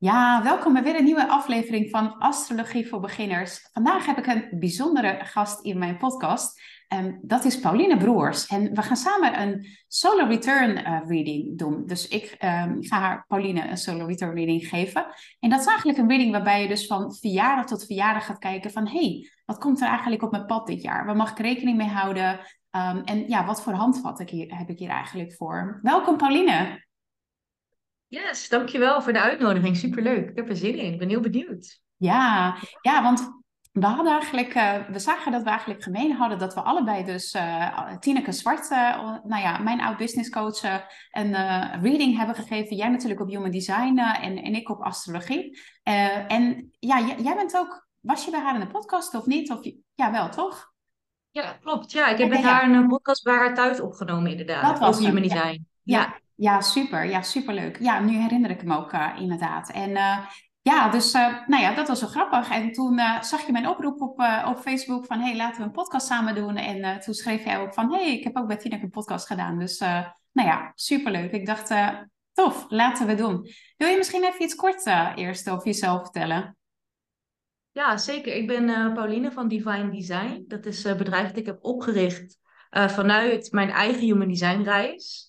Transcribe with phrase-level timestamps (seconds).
[0.00, 3.68] Ja, welkom bij weer een nieuwe aflevering van Astrologie voor Beginners.
[3.72, 6.60] Vandaag heb ik een bijzondere gast in mijn podcast.
[6.94, 8.46] Um, dat is Pauline Broers.
[8.46, 11.86] En we gaan samen een solo return uh, reading doen.
[11.86, 15.06] Dus ik um, ga haar, Pauline, een solo return reading geven.
[15.40, 18.70] En dat is eigenlijk een reading waarbij je dus van verjaardag tot verjaardag gaat kijken
[18.70, 18.88] van...
[18.88, 21.06] hey, wat komt er eigenlijk op mijn pad dit jaar?
[21.06, 22.32] Waar mag ik rekening mee houden?
[22.70, 25.78] Um, en ja, wat voor handvat heb ik hier eigenlijk voor?
[25.82, 26.86] Welkom Pauline.
[28.08, 29.76] Yes, dankjewel voor de uitnodiging.
[29.76, 30.28] Superleuk.
[30.28, 30.92] Ik heb er zin in.
[30.92, 31.80] Ik ben heel benieuwd.
[31.96, 33.36] Ja, ja want
[33.72, 37.34] we hadden eigenlijk, uh, we zagen dat we eigenlijk gemeen hadden dat we allebei dus
[37.34, 40.62] uh, Tineke Zwart, uh, nou ja, mijn oud business coach,
[41.10, 41.34] een
[41.82, 42.76] reading hebben gegeven.
[42.76, 45.60] Jij natuurlijk op human design en, en ik op astrologie.
[45.82, 49.50] en ja, jij bent ook, was je bij haar in de podcast of niet?
[49.50, 49.60] Of,
[49.94, 50.72] ja, wel toch?
[51.30, 51.92] Ja, klopt.
[51.92, 54.62] Ja, ik heb met haar een podcast bij haar thuis opgenomen inderdaad.
[54.62, 55.66] Dat was over human design.
[55.82, 56.00] ja.
[56.00, 56.26] ja.
[56.40, 57.04] Ja, super.
[57.04, 57.78] Ja, superleuk.
[57.78, 59.70] Ja, nu herinner ik hem ook uh, inderdaad.
[59.70, 60.26] En uh,
[60.62, 62.50] ja, dus uh, nou ja, dat was wel grappig.
[62.50, 65.20] En toen zag je mijn oproep op, op Facebook van...
[65.20, 66.56] hey, laten we een podcast samen doen.
[66.56, 67.92] En toen schreef jij ook van...
[67.92, 69.58] hey, ik heb ook bij Tineke een podcast gedaan.
[69.58, 71.32] Dus nou ja, superleuk.
[71.32, 71.74] Ik dacht,
[72.32, 73.48] tof, laten we doen.
[73.76, 76.56] Wil je misschien even iets kort eerst over jezelf vertellen?
[77.72, 78.34] Ja, zeker.
[78.34, 80.44] Ik ben Pauline van Divine Design.
[80.46, 82.38] Dat is een bedrijf dat ik heb opgericht
[82.70, 85.27] vanuit mijn eigen human design reis...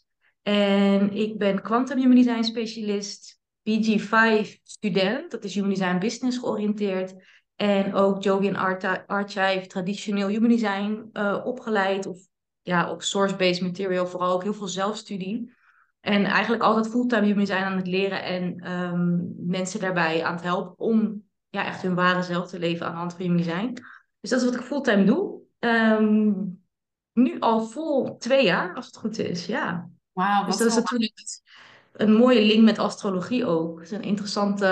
[0.49, 7.15] En ik ben Quantum Human Design specialist, BG5 student, dat is Human Design Business georiënteerd.
[7.55, 8.55] En ook Jovian
[9.07, 12.05] Archive, traditioneel Human Design uh, opgeleid.
[12.05, 12.17] Of
[12.61, 15.53] ja, op source-based material, vooral ook heel veel zelfstudie.
[15.99, 20.43] En eigenlijk altijd fulltime Human Design aan het leren en um, mensen daarbij aan het
[20.43, 23.73] helpen om ja, echt hun ware zelf te leven aan de hand van Human Design.
[24.19, 25.41] Dus dat is wat ik fulltime doe.
[25.59, 26.63] Um,
[27.13, 29.89] nu al vol twee jaar, als het goed is, ja.
[30.19, 31.41] Wauw, dus dat is natuurlijk
[31.93, 33.79] een mooie link met astrologie ook.
[33.79, 34.67] Het is een interessante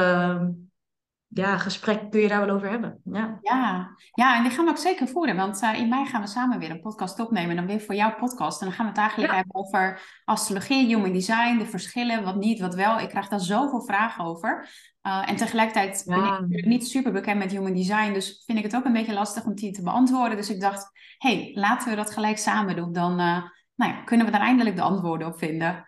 [1.28, 3.02] ja, gesprek kun je daar wel over hebben.
[3.04, 3.96] Ja, ja.
[4.12, 5.36] ja en die gaan we ook zeker voeren.
[5.36, 7.50] Want uh, in mei gaan we samen weer een podcast opnemen.
[7.50, 8.62] En dan weer voor jouw podcast.
[8.62, 12.60] En dan gaan we het eigenlijk hebben over astrologie, human design, de verschillen, wat niet,
[12.60, 13.00] wat wel.
[13.00, 14.70] Ik krijg daar zoveel vragen over.
[15.08, 18.14] Uh, en tegelijkertijd ben ik niet super bekend met human design.
[18.14, 20.38] Dus vind ik het ook een beetje lastig om die te beantwoorden.
[20.38, 22.94] Dus ik dacht, hey, laten we dat gelijk samen doen.
[22.94, 23.20] Dan...
[23.20, 23.44] Uh,
[23.78, 25.88] nou ja, kunnen we daar eindelijk de antwoorden op vinden.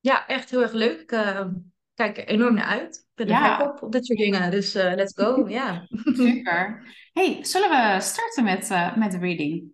[0.00, 1.00] Ja, echt heel erg leuk.
[1.00, 1.46] Ik uh,
[1.94, 2.96] kijk er enorm naar uit.
[2.96, 3.62] Ik ben er ja.
[3.62, 4.50] op, op dit soort dingen.
[4.50, 5.46] Dus uh, let's go.
[5.48, 5.86] Ja.
[5.88, 6.86] Super.
[7.12, 9.72] Hey, zullen we starten met, uh, met de reading?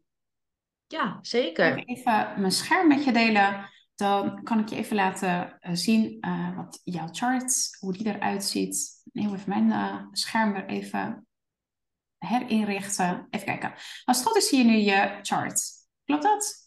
[0.86, 1.76] Ja, zeker.
[1.76, 3.72] Ik even mijn scherm met je delen.
[3.94, 9.02] Dan kan ik je even laten zien wat jouw chart, hoe die eruit ziet.
[9.12, 11.26] Heel even mijn scherm er even
[12.18, 13.26] herinrichten.
[13.30, 13.72] Even kijken.
[14.04, 15.62] Als het goed is, zie je nu je chart.
[16.04, 16.63] Klopt dat?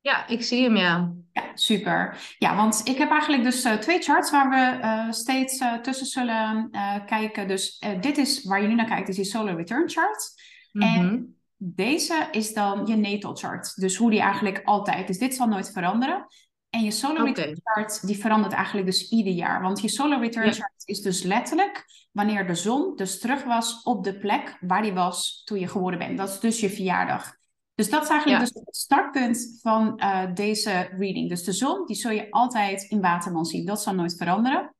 [0.00, 1.12] Ja, ik zie hem, ja.
[1.32, 2.18] Ja, super.
[2.38, 6.06] Ja, want ik heb eigenlijk dus uh, twee charts waar we uh, steeds uh, tussen
[6.06, 6.70] zullen
[7.06, 7.48] kijken.
[7.48, 10.32] Dus dit is waar je nu naar kijkt, is je solar return chart.
[10.72, 11.08] Mm -hmm.
[11.08, 13.80] En deze is dan je natal chart.
[13.80, 15.06] Dus hoe die eigenlijk altijd.
[15.06, 16.26] Dus dit zal nooit veranderen.
[16.70, 17.32] En je solar okay.
[17.32, 19.62] return chart, die verandert eigenlijk dus ieder jaar.
[19.62, 20.52] Want je solar return ja.
[20.52, 24.92] chart is dus letterlijk wanneer de zon dus terug was op de plek waar die
[24.92, 26.18] was toen je geboren bent.
[26.18, 27.38] Dat is dus je verjaardag.
[27.80, 31.28] Dus dat is eigenlijk dus het startpunt van uh, deze reading.
[31.28, 33.66] Dus de zon, die zul je altijd in Waterman zien.
[33.66, 34.74] Dat zal nooit veranderen.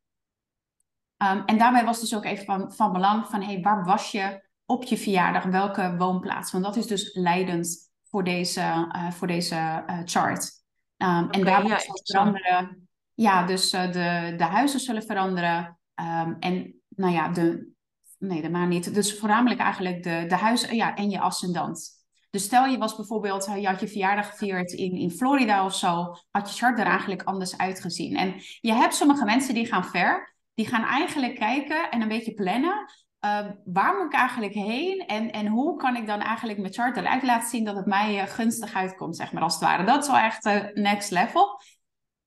[1.23, 4.49] Um, en daarbij was dus ook even van, van belang van, hey, waar was je
[4.65, 5.45] op je verjaardag?
[5.45, 6.53] Welke woonplaats?
[6.53, 8.61] Want dat is dus leidend voor deze,
[8.97, 10.51] uh, voor deze uh, chart.
[10.97, 12.89] Um, okay, en daarbij ja, zal veranderen.
[13.15, 15.79] Ja, dus de, de huizen zullen veranderen.
[15.95, 17.71] Um, en nou ja, de,
[18.19, 18.95] nee, de maan niet.
[18.95, 21.99] Dus voornamelijk eigenlijk de, de huizen ja, en je ascendant.
[22.31, 26.17] Dus stel je was bijvoorbeeld, je had je verjaardag gevierd in, in Florida of zo,
[26.31, 28.17] had je chart er eigenlijk anders uitgezien.
[28.17, 32.35] En je hebt sommige mensen die gaan ver, die gaan eigenlijk kijken en een beetje
[32.35, 32.89] plannen.
[33.25, 36.97] Uh, waar moet ik eigenlijk heen en, en hoe kan ik dan eigenlijk mijn chart
[36.97, 39.85] eruit laten zien dat het mij uh, gunstig uitkomt, zeg maar als het ware.
[39.85, 41.61] Dat is wel echt uh, next level.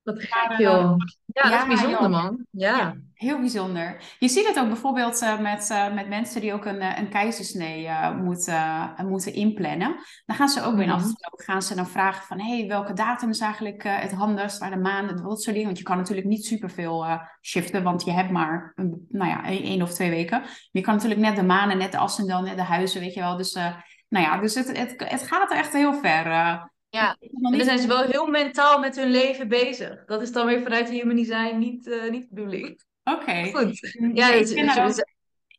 [0.04, 0.96] Wat gek joh.
[1.34, 2.46] Ja, dat is bijzonder man.
[2.52, 2.96] Ja.
[3.14, 4.16] Heel bijzonder.
[4.20, 7.10] Je ziet het ook bijvoorbeeld uh, met, uh, met mensen die ook een, uh, een
[7.10, 7.90] keizersnee
[8.22, 9.96] moeten, moeten inplannen.
[10.26, 11.16] Dan gaan ze ook weer mm -hmm.
[11.36, 12.40] gaan ze dan vragen van...
[12.40, 15.66] hey, welke datum is eigenlijk het handigst, waar de maanden, dat soort dingen.
[15.66, 17.06] Want je kan natuurlijk niet superveel
[17.42, 20.44] shiften, want je hebt maar een, nou ja, één of twee weken.
[20.72, 23.38] Je kan natuurlijk net de maanden, net de ascendant, net de huizen, weet je wel.
[23.38, 23.54] Dus,
[24.10, 26.72] nou ja, dus het, het, het gaat echt heel ver...
[26.94, 30.06] Ja, en dan zijn ze wel heel mentaal met hun leven bezig.
[30.06, 32.84] Dat is dan weer vanuit de human design niet, uh, niet de bedoeling.
[33.04, 33.20] Oké.
[33.22, 33.52] Okay.
[33.52, 33.80] Goed.
[34.14, 35.06] Ja, ja, ik ben ook,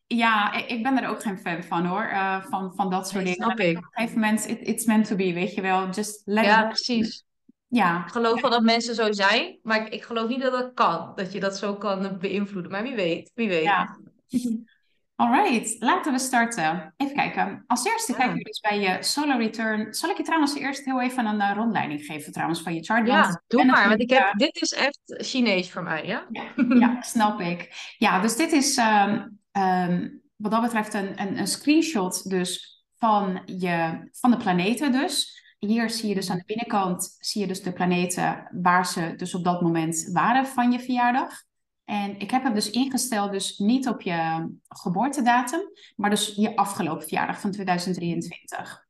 [0.07, 2.09] ja, ik ben er ook geen fan van hoor.
[2.13, 3.43] Uh, van, van dat soort dingen.
[3.43, 3.77] Snap ik.
[3.77, 5.89] Op een gegeven moment, it, it's meant to be, weet je wel.
[5.91, 7.25] Just let ja, precies.
[7.69, 8.05] Ja.
[8.05, 11.13] Ik geloof wel dat mensen zo zijn, maar ik, ik geloof niet dat dat kan.
[11.15, 12.71] Dat je dat zo kan beïnvloeden.
[12.71, 13.63] Maar wie weet, wie weet.
[13.63, 13.99] Ja.
[15.17, 16.95] Alright, laten we starten.
[16.97, 17.65] Even kijken.
[17.67, 18.19] Als eerste Ja.
[18.19, 19.95] kijken we dus bij je solar return.
[19.95, 23.07] Zal ik je trouwens eerst heel even een uh, rondleiding geven trouwens van je chart?
[23.07, 26.27] Ja, doe maar, want ik heb, dit is echt Chinees voor mij, ja?
[26.31, 26.43] Ja,
[26.79, 27.69] ja, snap ik.
[27.99, 33.43] Ja, dus dit is ehm, ehm, wat dat betreft een, een, een screenshot dus van,
[33.45, 35.43] je, van de planeten dus.
[35.59, 39.35] Hier zie je dus aan de binnenkant zie je dus de planeten waar ze dus
[39.35, 41.43] op dat moment waren van je verjaardag.
[41.85, 45.61] En ik heb hem dus ingesteld, dus niet op je geboortedatum,
[45.97, 48.87] maar dus je afgelopen verjaardag van 2023.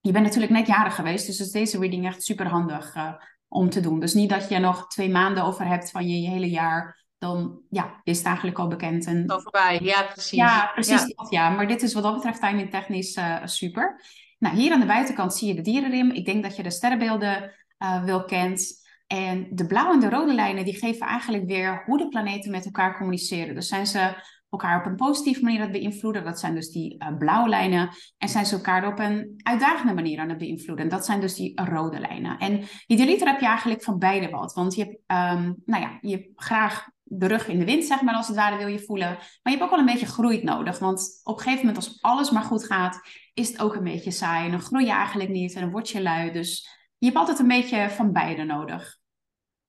[0.00, 3.12] Je bent natuurlijk net jarig geweest, dus is deze reading echt super handig uh,
[3.48, 4.00] om te doen.
[4.00, 7.60] Dus niet dat je nog twee maanden over hebt van je, je hele jaar, dan
[7.70, 9.06] ja, is het eigenlijk al bekend.
[9.06, 10.30] En, Al voorbij, ja precies.
[10.30, 11.12] Ja, precies ja.
[11.14, 11.50] dat, ja.
[11.50, 14.00] Maar dit is wat dat betreft timing technisch uh, super.
[14.38, 16.10] Nou, hier aan de buitenkant zie je de dierenrim.
[16.10, 18.87] Ik denk dat je de sterrenbeelden uh, wel kent.
[19.08, 22.64] En de blauwe en de rode lijnen die geven eigenlijk weer hoe de planeten met
[22.64, 23.54] elkaar communiceren.
[23.54, 26.24] Dus zijn ze elkaar op een positieve manier aan het beïnvloeden?
[26.24, 27.90] Dat zijn dus die uh, blauwe lijnen.
[28.18, 30.88] En zijn ze elkaar op een uitdagende manier aan het beïnvloeden?
[30.88, 32.38] Dat zijn dus die rode lijnen.
[32.38, 34.52] En idealiter heb je eigenlijk van beide wat.
[34.52, 34.96] Want je hebt,
[35.36, 38.36] um, nou ja, je hebt graag de rug in de wind, zeg maar, als het
[38.36, 39.08] ware wil je voelen.
[39.08, 40.78] Maar je hebt ook wel een beetje groei nodig.
[40.78, 43.00] Want op een gegeven moment, als alles maar goed gaat,
[43.34, 44.44] is het ook een beetje saai.
[44.44, 46.32] En dan groei je eigenlijk niet en dan word je lui.
[46.32, 48.96] Dus je hebt altijd een beetje van beide nodig.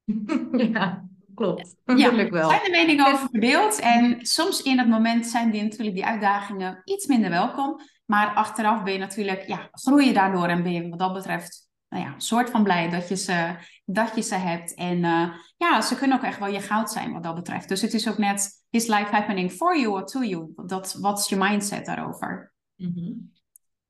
[0.74, 1.76] Ja, klopt.
[1.86, 2.50] Ja, wel.
[2.50, 3.80] zijn de meningen over verdeeld.
[3.80, 7.82] En soms in het moment zijn die natuurlijk die uitdagingen iets minder welkom.
[8.06, 11.70] Maar achteraf ben je natuurlijk, ja, groei je daardoor en ben je wat dat betreft,
[11.90, 13.56] nou ja, soort van blij dat je ze,
[13.86, 14.74] dat je ze hebt.
[14.74, 17.70] En uh, ja, ze kunnen ook echt wel je goud zijn wat dat betreft.
[17.70, 20.52] Dus het is ook net, is life happening for you or to you?
[20.56, 22.54] Dat, wat is je mindset daarover?
[22.76, 23.32] Mm -hmm.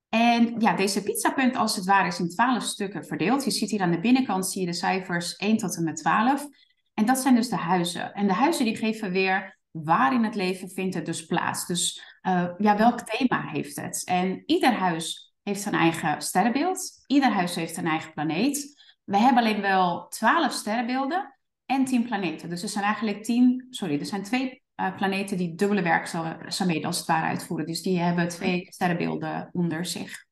[0.10, 3.44] En ja, deze pizzapunt als het ware is in 12 stukken verdeeld.
[3.44, 6.48] Je ziet hier aan de binnenkant zie je de cijfers 1 tot en met 12.
[6.94, 8.14] En dat zijn dus de huizen.
[8.14, 11.68] En de huizen die geven weer waar in het leven vindt het dus plaats.
[11.68, 14.04] Dus uh, ja, welk thema heeft het?
[14.06, 17.04] En ieder huis heeft zijn eigen sterrenbeeld.
[17.08, 18.82] Ieder huis heeft een eigen planeet.
[19.04, 22.50] We hebben alleen wel 12 sterrenbeelden en 10 planeten.
[22.50, 26.98] Dus er zijn eigenlijk 10, sorry, er zijn twee uh, planeten die dubbele werkzaamheden als
[26.98, 27.66] het ware uitvoeren.
[27.66, 30.26] Dus die hebben twee sterrenbeelden onder zich.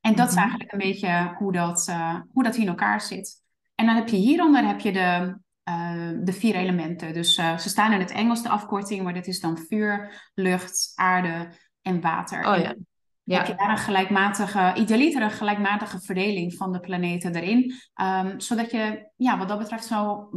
[0.00, 3.42] En dat is eigenlijk een beetje hoe dat, uh, hoe dat hier in elkaar zit.
[3.74, 5.38] En dan heb je hieronder heb je de,
[5.68, 7.12] uh, de vier elementen.
[7.12, 11.48] Dus ze staan in het Engels de afkorting, maar dit is dan vuur, lucht, aarde
[11.82, 12.46] en water.
[12.46, 12.74] Oh ja.
[13.22, 13.36] Ja.
[13.36, 17.74] Heb je daar een gelijkmatige, idealiter een gelijkmatige verdeling van de planeten erin.
[17.94, 20.28] Um, zodat je, ja, wat dat betreft, zo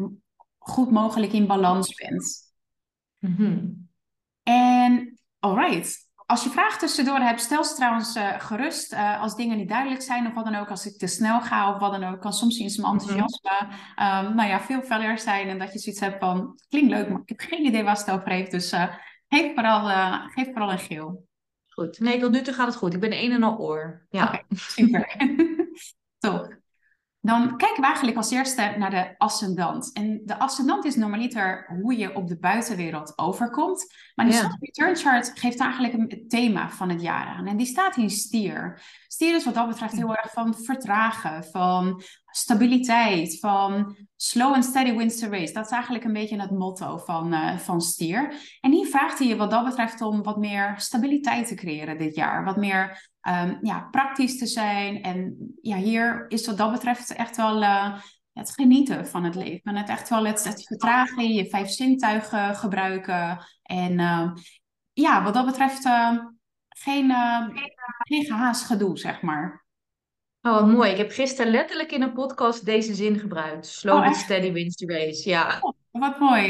[0.57, 2.50] goed mogelijk in balans bent.
[3.21, 3.89] Mm -hmm.
[4.43, 6.09] En alright.
[6.25, 8.93] Als je vragen tussendoor hebt, stel ze trouwens uh, gerust.
[8.93, 11.73] Uh, als dingen niet duidelijk zijn of wat dan ook, als ik te snel ga
[11.73, 14.25] of wat dan ook, kan soms in zijn enthousiasme mm -hmm.
[14.25, 17.21] um, nou ja, veel feller zijn en dat je zoiets hebt van, klinkt leuk, maar
[17.25, 18.51] ik heb geen idee waar het over heeft.
[18.51, 18.95] Dus uh,
[19.27, 19.87] geef, vooral,
[20.29, 21.27] geef vooral een geel.
[21.67, 21.99] Goed.
[21.99, 22.93] Nee, tot nu toe gaat het goed.
[22.93, 24.05] Ik ben een en al oor.
[24.09, 24.23] Ja.
[24.23, 25.15] Okay, super.
[26.19, 26.60] Top.
[27.23, 29.91] Dan kijken we eigenlijk als eerste naar de ascendant.
[29.93, 33.93] En de ascendant is normaliter hoe je op de buitenwereld overkomt.
[34.15, 34.57] Maar de ja.
[34.59, 37.47] return chart geeft eigenlijk een thema van het jaar aan.
[37.47, 38.81] En die staat in stier.
[39.07, 44.95] Stier is wat dat betreft heel erg van vertragen, van stabiliteit, van slow and steady
[44.95, 45.53] wins the race.
[45.53, 48.33] Dat is eigenlijk een beetje het motto van, uh, van stier.
[48.59, 52.15] En hier vraagt hij je wat dat betreft om wat meer stabiliteit te creëren dit
[52.15, 52.43] jaar.
[52.43, 55.01] Wat meer um, ja, praktisch te zijn.
[55.01, 57.99] En ja, hier is wat dat betreft echt wel uh,
[58.33, 59.61] het genieten van het leven.
[59.63, 63.45] En het echt wel het, het vertragen, je vijf zintuigen gebruiken.
[63.61, 64.31] En uh,
[64.93, 66.17] ja, wat dat betreft uh,
[66.69, 67.11] geen,
[67.97, 69.65] geen gehaast gedoe, zeg maar.
[70.41, 70.91] Oh, wat mooi.
[70.91, 73.65] Ik heb gisteren letterlijk in een podcast deze zin gebruikt.
[73.65, 75.29] Slow oh, but steady wins the race.
[75.29, 75.57] Ja.
[75.61, 76.49] Oh, wat mooi.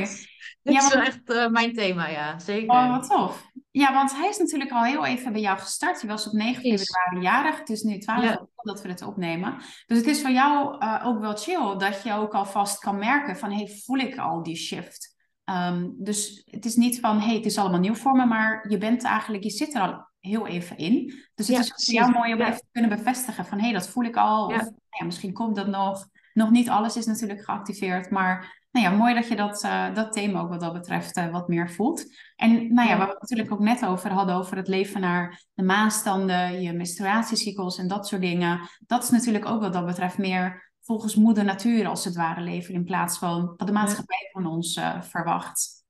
[0.63, 1.07] Dit ja, is want...
[1.07, 2.39] echt uh, mijn thema, ja.
[2.39, 2.69] Zeker.
[2.69, 3.49] Oh, wat tof.
[3.71, 6.01] Ja, want hij is natuurlijk al heel even bij jou gestart.
[6.01, 7.59] Hij was op 9 februari jarig.
[7.59, 8.47] Het is nu 12 ja.
[8.55, 9.57] dat we het opnemen.
[9.85, 13.37] Dus het is voor jou uh, ook wel chill dat je ook alvast kan merken
[13.37, 13.51] van...
[13.51, 15.10] hey, voel ik al die shift?
[15.51, 18.77] Um, dus het is niet van, hey, het is allemaal nieuw voor me, maar je
[18.77, 21.05] bent eigenlijk, je zit er al heel even in.
[21.35, 22.47] Dus het ja, is voor jou mooi om ja.
[22.47, 24.45] even te kunnen bevestigen van, hé, hey, dat voel ik al.
[24.45, 26.07] Of ja, misschien komt dat nog.
[26.33, 30.11] Nog niet alles is natuurlijk geactiveerd, maar nou ja, mooi dat je dat, uh, dat
[30.11, 32.05] thema ook wat dat betreft uh, wat meer voelt.
[32.35, 35.43] En nou ja, waar we het natuurlijk ook net over hadden, over het leven naar
[35.53, 38.69] de maanstanden, je menstruatiecyclus en dat soort dingen.
[38.79, 42.73] Dat is natuurlijk ook wat dat betreft meer volgens moeder natuur als het ware leven,
[42.73, 45.83] in plaats van wat de maatschappij van ons uh, verwacht.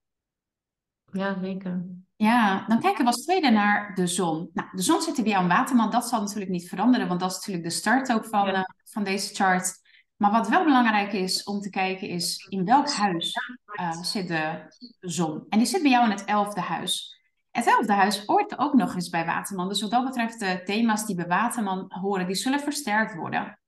[1.11, 1.85] Ja, zeker.
[2.15, 4.49] Ja, dan kijken we als tweede naar de zon.
[4.53, 5.91] Nou, de zon zit er bij jou in Waterman.
[5.91, 8.53] Dat zal natuurlijk niet veranderen, want dat is natuurlijk de start ook van, ja.
[8.53, 9.79] uh, van deze chart.
[10.15, 13.35] Maar wat wel belangrijk is om te kijken is in welk huis
[13.79, 14.65] uh, zit de
[14.99, 15.45] zon.
[15.49, 17.19] En die zit bij jou in het elfde huis.
[17.51, 19.67] Het elfde huis hoort ook nog eens bij Waterman.
[19.67, 23.60] Dus wat dat betreft de thema's die bij Waterman horen, die zullen versterkt worden.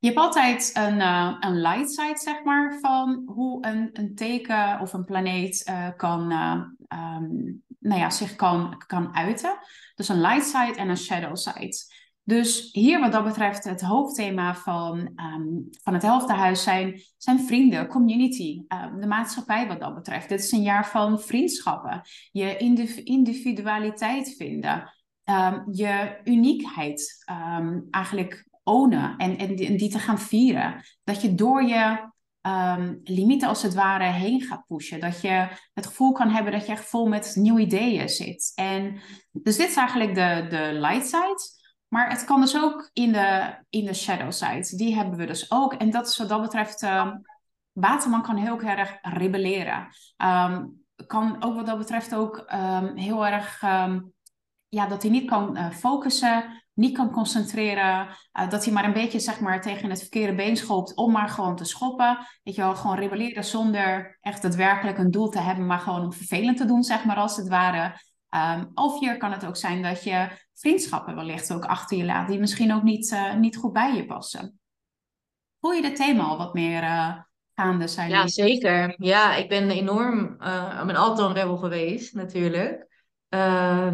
[0.00, 4.80] Je hebt altijd een, uh, een light side, zeg maar, van hoe een, een teken
[4.80, 6.62] of een planeet uh, kan, uh,
[7.78, 9.58] nou ja, zich kan, kan uiten.
[9.94, 11.76] Dus een light side en een shadow side.
[12.22, 17.40] Dus hier wat dat betreft het hoofdthema van, um, van het helfte huis zijn, zijn
[17.40, 20.28] vrienden, community, um, de maatschappij wat dat betreft.
[20.28, 22.02] Dit is een jaar van vriendschappen,
[22.32, 22.56] je
[23.04, 24.92] individualiteit vinden,
[25.72, 27.24] je uniekheid
[27.90, 30.82] eigenlijk ownen en, en, die te gaan vieren.
[31.04, 32.06] Dat je door je
[33.04, 35.00] limieten als het ware heen gaat pushen.
[35.00, 38.52] Dat je het gevoel kan hebben dat je echt vol met nieuwe ideeën zit.
[38.54, 39.00] En
[39.32, 41.56] dus dit is eigenlijk de, de light side.
[41.88, 44.76] Maar het kan dus ook in de, in de shadow side.
[44.76, 45.72] Die hebben we dus ook.
[45.72, 46.82] En dat is wat dat betreft.
[46.82, 47.12] Uh,
[47.72, 49.88] Waterman kan heel erg rebelleren.
[50.16, 53.62] Um, kan ook wat dat betreft ook um, heel erg.
[53.62, 54.12] Um,
[54.68, 58.08] ja, dat hij niet kan uh, focussen, niet kan concentreren.
[58.08, 61.28] Uh, dat hij maar een beetje zeg maar, tegen het verkeerde been schopt om maar
[61.28, 62.18] gewoon te schoppen.
[62.42, 66.12] Weet je wel, gewoon rebelleren zonder echt daadwerkelijk een doel te hebben, maar gewoon om
[66.12, 68.00] vervelend te doen, zeg maar, als het ware.
[68.34, 72.28] Um, of hier kan het ook zijn dat je vriendschappen wellicht ook achter je laat,
[72.28, 74.60] die misschien ook niet, uh, niet goed bij je passen.
[75.60, 77.18] Voel je dit thema al wat meer uh,
[77.54, 78.10] gaande zijn?
[78.10, 78.94] Ja, zeker.
[78.96, 80.24] Ja, ik ben enorm,
[80.80, 82.86] ik ben altijd een rebel geweest natuurlijk.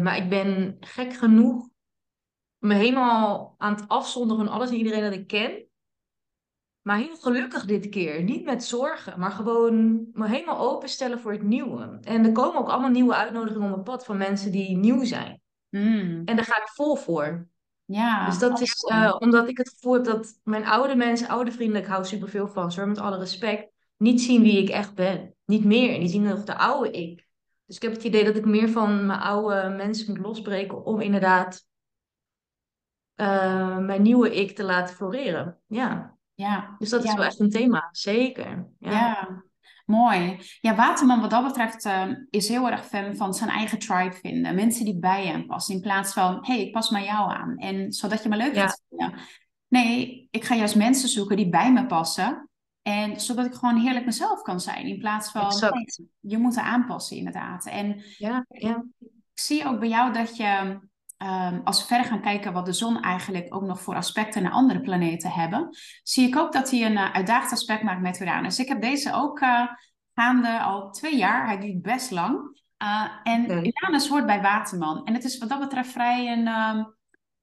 [0.01, 1.73] maar ik ben gek genoeg
[2.57, 5.65] me helemaal aan het afzonderen van alles en iedereen dat ik ken.
[6.81, 8.23] Maar heel gelukkig dit keer.
[8.23, 11.99] Niet met zorgen, maar gewoon me helemaal openstellen voor het nieuwe.
[12.01, 15.41] En er komen ook allemaal nieuwe uitnodigingen op mijn pad van mensen die nieuw zijn.
[15.69, 16.21] Mm.
[16.25, 17.47] En daar ga ik vol voor.
[17.85, 18.25] Ja.
[18.25, 21.81] Dus dat is uh, omdat ik het gevoel heb dat mijn oude mensen, oude vrienden,
[21.81, 25.35] ik hou superveel van ze, met alle respect, niet zien wie ik echt ben.
[25.45, 25.99] Niet meer.
[25.99, 27.27] Die zien nog de oude ik.
[27.65, 31.01] Dus ik heb het idee dat ik meer van mijn oude mensen moet losbreken om
[31.01, 31.67] inderdaad
[33.15, 35.57] uh, mijn nieuwe ik te laten floreren.
[35.67, 36.17] Ja.
[36.33, 36.75] Ja.
[36.79, 38.67] Dus dat is wel echt een thema, zeker.
[38.79, 38.91] Ja.
[38.91, 39.43] ja.
[39.85, 40.39] Mooi.
[40.61, 44.55] Ja, Waterman wat dat betreft uh, is heel erg fan van zijn eigen tribe vinden.
[44.55, 45.75] Mensen die bij hem passen.
[45.75, 47.57] In plaats van, hé, hey, ik pas maar jou aan.
[47.57, 49.19] En zodat je me leuk gaat vinden.
[49.67, 52.49] Nee, ik ga juist mensen zoeken die bij me passen.
[52.81, 54.85] En zodat ik gewoon heerlijk mezelf kan zijn.
[54.85, 55.87] In plaats van, hey,
[56.19, 57.65] je moet er aanpassen inderdaad.
[57.65, 58.83] En ja, ja.
[58.99, 60.79] ik zie ook bij jou dat je
[61.17, 64.51] um, als we verder gaan kijken wat de zon eigenlijk ook nog voor aspecten naar
[64.51, 65.69] andere planeten hebben,
[66.03, 68.59] zie ik ook dat hij een uh, uitdagend aspect maakt met Uranus.
[68.59, 69.67] Ik heb deze ook uh,
[70.13, 71.45] gaande al twee jaar.
[71.45, 72.63] Hij duurt best lang.
[72.83, 75.05] Uh, en Uranus hoort bij Waterman.
[75.05, 76.95] En het is wat dat betreft vrij een um,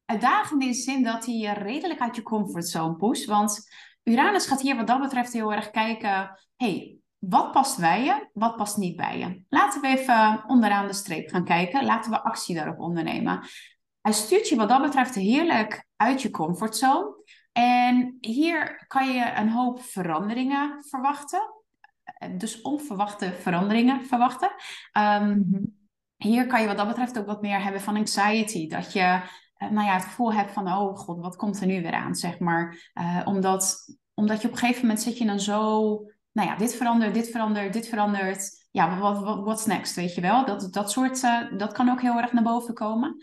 [0.05, 3.25] uitdagende in de zin dat hij je redelijk uit je comfortzone pusht.
[3.25, 3.69] Want
[4.03, 6.39] Uranus gaat hier wat dat betreft heel erg kijken.
[6.57, 9.45] hey, wat past bij je, wat past niet bij je?
[9.49, 11.85] Laten we even onderaan de streep gaan kijken.
[11.85, 13.47] Laten we actie daarop ondernemen.
[14.01, 17.25] Hij stuurt je wat dat betreft heerlijk uit je comfortzone.
[17.53, 21.41] En hier kan je een hoop veranderingen verwachten.
[22.37, 24.51] Dus onverwachte veranderingen verwachten.
[24.99, 25.77] Um,
[26.17, 28.69] hier kan je wat dat betreft ook wat meer hebben van anxiety.
[28.69, 29.21] Dat je
[29.59, 32.15] uh, nou ja, het gevoel hebt van, oh god, wat komt er nu weer aan,
[32.15, 32.91] zeg maar.
[32.95, 35.97] Uh, omdat, omdat je op een gegeven moment zit je dan zo
[36.33, 38.61] nou ja, dit verandert, dit verandert, dit verandert.
[38.71, 40.45] Ja, wat, what's next, weet je wel?
[40.45, 43.17] Dat, dat soort, uh, dat kan ook heel erg naar boven komen.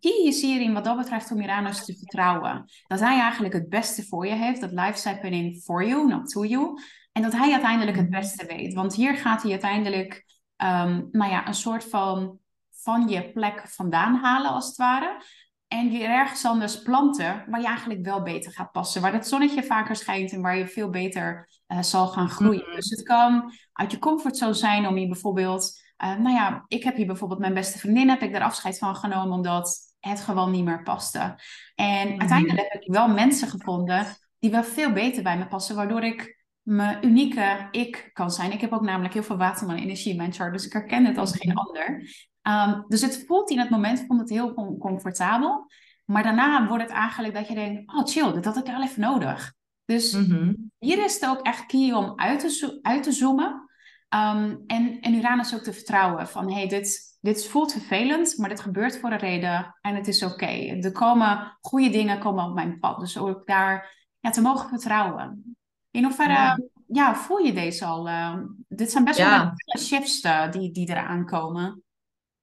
[0.00, 2.64] Key is hierin wat dat betreft om Uranus te vertrouwen.
[2.86, 4.60] Dat hij eigenlijk het beste voor je heeft.
[4.60, 6.78] Dat life's happening for you, not to you.
[7.12, 8.74] En dat hij uiteindelijk het beste weet.
[8.74, 10.24] Want hier gaat hij uiteindelijk,
[10.56, 12.40] um, nou ja, een soort van
[12.82, 15.22] van je plek vandaan halen, als het ware.
[15.72, 19.02] En weer ergens anders planten waar je eigenlijk wel beter gaat passen.
[19.02, 22.68] Waar het zonnetje vaker schijnt en waar je veel beter uh, zal gaan groeien.
[22.68, 22.74] Mm.
[22.74, 25.80] Dus het kan uit je comfortzone zijn om je bijvoorbeeld...
[26.04, 28.96] Uh, nou ja, ik heb hier bijvoorbeeld mijn beste vriendin, heb ik daar afscheid van
[28.96, 31.38] genomen omdat het gewoon niet meer paste.
[31.74, 32.20] En mm.
[32.20, 34.06] uiteindelijk heb ik wel mensen gevonden
[34.38, 38.52] die wel veel beter bij me passen, waardoor ik mijn unieke ik kan zijn.
[38.52, 41.36] Ik heb ook namelijk heel veel waterman-energie in mijn chart, dus ik herken het als
[41.36, 41.58] geen mm.
[41.58, 42.02] ander.
[42.48, 45.66] Um, dus het voelt in het moment vond het heel comfortabel.
[46.04, 49.00] Maar daarna wordt het eigenlijk dat je denkt, oh chill, dit had ik wel even
[49.00, 49.54] nodig.
[49.84, 50.54] Dus mhm.
[50.78, 53.70] hier is het ook echt key om uit te, uit te zoomen.
[54.14, 58.60] Um, en, en Uranus ook te vertrouwen van, hey, dit, dit voelt vervelend, maar dit
[58.60, 60.46] gebeurt voor een reden en het is oké.
[60.80, 65.56] Er komen goede dingen komen op mijn pad, dus ook daar ja, te mogen vertrouwen.
[65.90, 66.58] In hoeverre ja.
[66.86, 68.08] ja voel je deze al?
[68.08, 68.36] Uh,
[68.68, 71.81] dit zijn best wel shifts uh, die, die eraan komen.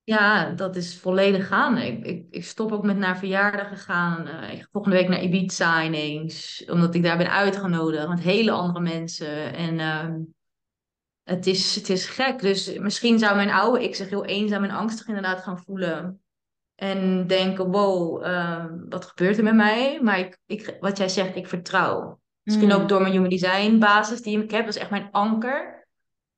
[0.10, 1.78] Ja, dat is volledig gaan.
[1.78, 4.28] Ik, ik, ik stop ook met naar verjaardagen gaan.
[4.28, 6.66] Uh, ik ga volgende week naar Ibiza ineens.
[6.68, 9.54] Omdat ik daar ben uitgenodigd met hele andere mensen.
[9.54, 10.16] En uh,
[11.24, 12.40] het, is, het is gek.
[12.40, 16.22] Dus misschien zou mijn oude ik zich heel eenzaam en angstig inderdaad gaan voelen.
[16.76, 20.00] En denken, wow, uh, wat gebeurt er met mij?
[20.02, 22.20] Maar ik, ik, wat jij zegt, ik vertrouw.
[22.44, 22.88] Misschien ook hmm.
[22.88, 24.66] door mijn human design basis die ik heb.
[24.66, 25.88] Dat is echt mijn anker.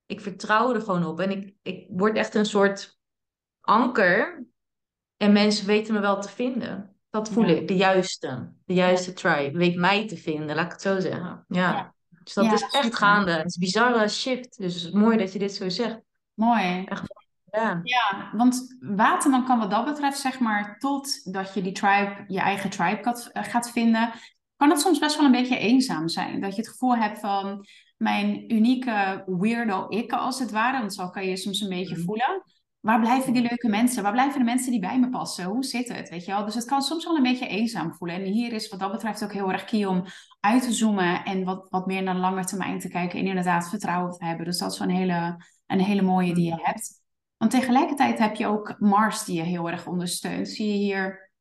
[0.06, 1.20] Ik vertrouw er gewoon op.
[1.20, 3.00] En ik, ik word echt een soort
[3.62, 4.46] anker.
[5.18, 6.96] En mensen weten me wel te vinden.
[7.10, 8.54] Dat voel ik, de juiste.
[8.66, 9.58] De juiste tribe.
[9.58, 11.46] Weet mij te vinden, laat ik het zo zeggen.
[11.48, 11.94] Ja.
[12.24, 13.32] Dus dat is echt gaande.
[13.32, 14.58] Het is een bizarre shift.
[14.58, 16.00] Dus het is mooi dat je dit zo zegt.
[16.34, 16.84] Mooi.
[16.86, 17.04] Echt,
[17.52, 17.80] ja.
[17.84, 22.70] ja, want Waterman kan wat dat betreft, zeg maar, totdat je die tribe, je eigen
[22.70, 24.12] tribe eh, gaat vinden,
[24.56, 26.42] kan het soms best wel een beetje eenzaam zijn.
[26.42, 27.66] Dat je het gevoel hebt van
[27.98, 30.78] mijn unieke weirdo ik, als het ware.
[30.78, 32.06] Want zo kan je je soms een beetje mhm.
[32.06, 32.44] voelen.
[32.82, 34.04] Waar blijven die leuke mensen?
[34.04, 35.46] Waar blijven de mensen die bij me passen?
[35.46, 36.10] Hoe zit het?
[36.10, 36.46] Weet je wel?
[36.46, 38.16] Dus het kan soms wel een beetje eenzaam voelen.
[38.16, 40.04] En hier is wat dat betreft ook heel erg key om
[40.40, 44.12] uit te zoomen en wat, wat meer naar lange termijn te kijken en inderdaad vertrouwen
[44.12, 44.46] te hebben.
[44.46, 46.64] Dus dat is wel een hele, een hele mooie die je mhm.
[46.64, 47.02] hebt.
[47.38, 50.50] Want tegelijkertijd heb je ook Mars die je heel erg ondersteunt.
[50.50, 51.32] Zie je hier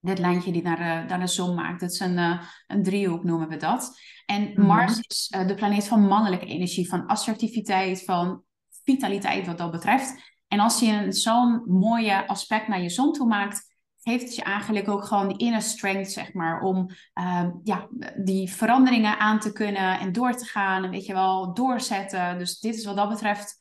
[0.00, 1.80] dit lijntje die naar de, naar de zon maakt.
[1.80, 3.98] Dat is een, uh, een driehoek noemen we dat.
[4.26, 4.66] En mhm.
[4.66, 8.42] Mars is uh, de planeet van mannelijke energie, van assertiviteit, van
[8.82, 10.29] vitaliteit wat dat betreft.
[10.50, 13.68] En als je zo'n mooie aspect naar je zon toe maakt,
[14.02, 16.90] geeft het je eigenlijk ook gewoon die inner strength, zeg maar, om
[17.20, 21.54] uh, ja, die veranderingen aan te kunnen en door te gaan en weet je wel,
[21.54, 22.38] doorzetten.
[22.38, 23.58] Dus dit is wat dat betreft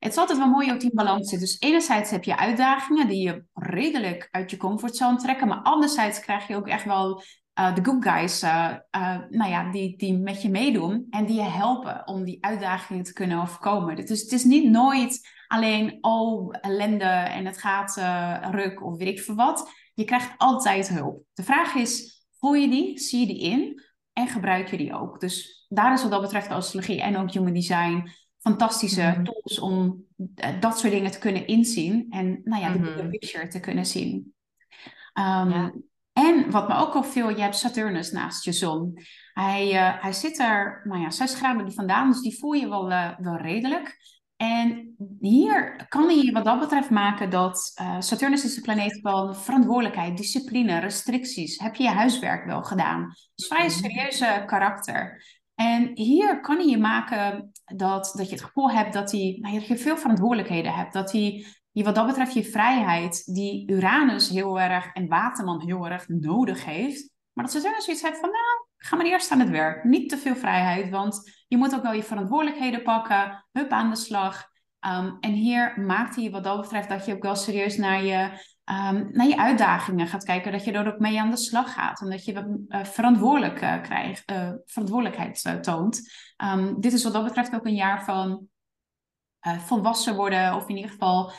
[0.00, 1.40] het is altijd wel mooi dat die balans zit.
[1.40, 6.46] Dus enerzijds heb je uitdagingen die je redelijk uit je comfortzone trekken, maar anderzijds krijg
[6.46, 7.22] je ook echt wel
[7.58, 11.36] uh, de good guys, uh, uh, nou ja, die, die met je meedoen en die
[11.36, 13.96] je helpen om die uitdagingen te kunnen overkomen.
[13.96, 17.96] Dus het is niet nooit alleen, oh, ellende en het gaat
[18.50, 19.70] ruk of weet ik veel wat.
[19.94, 21.22] Je krijgt altijd hulp.
[21.32, 25.20] De vraag is, voel je die, zie je die in en gebruik je die ook?
[25.20, 29.24] Dus daar is wat dat betreft astrologie en ook human design fantastische mhm.
[29.24, 30.04] tools om
[30.34, 33.10] eh, dat soort dingen te kunnen inzien en nou ja, de bigger mhm.
[33.10, 34.34] picture te kunnen zien.
[35.12, 35.70] Ehm,
[36.12, 38.98] en wat me ook al veel, je hebt Saturnus naast je zon.
[39.32, 42.90] Hij, uh, hij zit er, nou ja, zes graden vandaan, dus die voel je wel,
[42.90, 43.98] uh, wel redelijk.
[44.36, 49.36] En hier kan hij wat dat betreft maken dat uh, Saturnus is de planeet van
[49.36, 51.58] verantwoordelijkheid, discipline, restricties.
[51.58, 53.14] Heb je je huiswerk wel gedaan?
[53.34, 53.70] Dus vrij mhm.
[53.70, 55.24] serieuze karakter.
[55.54, 59.54] En hier kan hij je maken dat, dat je het gevoel hebt dat, hij, nou,
[59.54, 60.92] dat je veel verantwoordelijkheden hebt.
[60.92, 65.86] Dat hij je wat dat betreft je vrijheid, die Uranus heel erg en Waterman heel
[65.86, 67.10] erg nodig heeft.
[67.32, 69.84] Maar dat ze zelfs zoiets hebben van, nou, ga maar eerst aan het werk.
[69.84, 73.44] Niet te veel vrijheid, want je moet ook wel je verantwoordelijkheden pakken.
[73.52, 74.48] Hup aan de slag.
[74.86, 78.22] Um, en hier maakt hij wat dat betreft dat je ook wel serieus naar je
[78.70, 82.00] um, naar je uitdagingen gaat kijken, dat je er ook mee aan de slag gaat
[82.00, 86.00] en dat je wat uh, verantwoordelijk, uh, krijgt, uh, verantwoordelijkheid toont.
[86.44, 88.48] Um, dit is wat dat betreft ook een jaar van
[89.40, 91.32] volwassen worden, of in ieder geval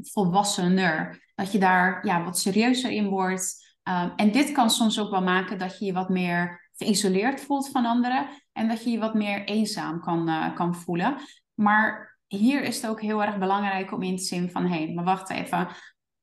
[0.00, 1.22] volwassener.
[1.34, 3.72] Dat je daar ja, wat serieuzer in wordt.
[3.88, 7.70] Um, en dit kan soms ook wel maken dat je je wat meer geïsoleerd voelt
[7.70, 11.16] van anderen en dat je je wat meer eenzaam kan, kan voelen.
[11.54, 14.94] Maar hier is het ook heel erg belangrijk om in te zien van hé, hey,
[14.94, 15.68] maar wacht even,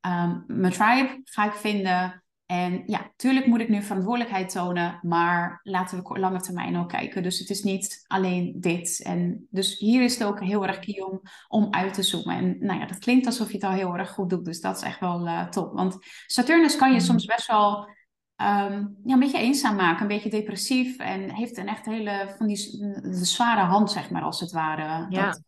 [0.08, 2.21] um, mijn tribe ga ik vinden.
[2.52, 7.24] En ja, tuurlijk moet ik nu verantwoordelijkheid tonen, maar laten we lange termijn ook kijken.
[7.24, 9.02] Dus het is niet alleen dit.
[9.04, 12.36] En dus hier is het ook heel erg key om, om uit te zoomen.
[12.36, 14.46] En nou ja, dat klinkt alsof je het al heel erg goed doet.
[14.46, 15.74] Dus dat is echt wel uh, top.
[15.74, 17.02] Want Saturnus kan je mm.
[17.02, 20.98] soms best wel um, ja, een beetje eenzaam maken, een beetje depressief.
[20.98, 25.06] En heeft een echt hele van die de zware hand, zeg maar, als het ware.
[25.10, 25.26] Ja.
[25.26, 25.42] Dat,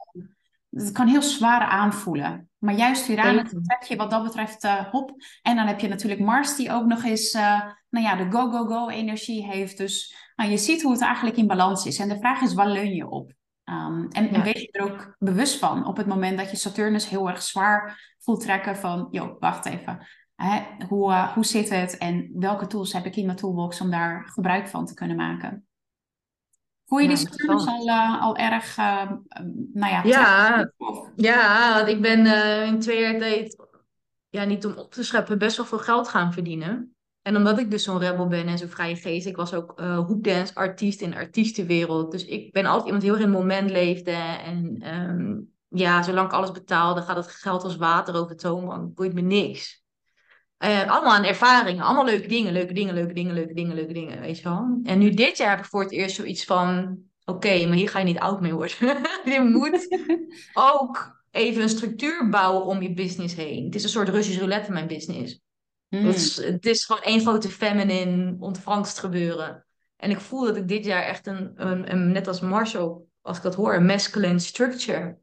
[0.74, 2.50] het kan heel zwaar aanvoelen.
[2.58, 5.12] Maar juist Uranus trek je wat dat betreft uh, op.
[5.42, 8.90] En dan heb je natuurlijk Mars die ook nog eens uh, nou ja, de go-go-go
[8.90, 9.78] energie heeft.
[9.78, 12.00] Dus nou, je ziet hoe het eigenlijk in balans is.
[12.00, 13.34] En de vraag is, waar leun je op?
[13.66, 14.44] Um, en, ja.
[14.44, 18.14] wees je er ook bewust van op het moment dat je Saturnus heel erg zwaar
[18.20, 19.08] voelt trekken van...
[19.12, 20.08] joh, wacht even.
[20.36, 23.92] Hè, hoe, uh, hoe zit het en welke tools heb ik in mijn toolbox om
[23.92, 25.68] daar gebruik van te kunnen maken?
[26.94, 29.12] Voel je die Saturnus al, uh, al erg, uh,
[29.74, 30.04] nou ja...
[30.04, 30.72] Ja,
[31.16, 33.58] ja want ik ben uh, in twee jaar tijd,
[34.30, 36.96] ja, niet om op te scheppen, best wel veel geld gaan verdienen.
[37.22, 39.98] En omdat ik dus zo'n rebel ben en zo'n vrije geest, ik was ook uh,
[39.98, 42.12] hoepdance artiest in de artiestenwereld.
[42.12, 44.12] Dus ik ben altijd iemand die heel erg in het moment leefde.
[44.46, 48.96] En um, ja, zolang ik alles betaalde, gaat het geld als water over het toonbank.
[48.96, 49.83] Boeit me niks.
[50.64, 54.20] Uh, allemaal aan ervaringen, allemaal leuke dingen, leuke dingen, leuke dingen, leuke dingen, leuke dingen,
[54.20, 54.80] weet je wel.
[54.84, 58.00] En nu dit jaar heb ik voor het eerst zoiets van, oké, maar hier ga
[58.00, 58.78] je niet oud mee worden.
[59.26, 59.88] je moet
[60.72, 63.66] ook even een structuur bouwen om je business heen.
[63.66, 65.42] Het is een soort Russisch roulette mijn business.
[65.90, 66.06] Mm.
[66.06, 69.66] Het, is, het is gewoon één grote feminine ontvangst gebeuren.
[69.96, 73.38] En ik voel dat ik dit jaar echt een, een, een net als Marshall, als
[73.38, 75.18] ik dat hoor, een masculine structure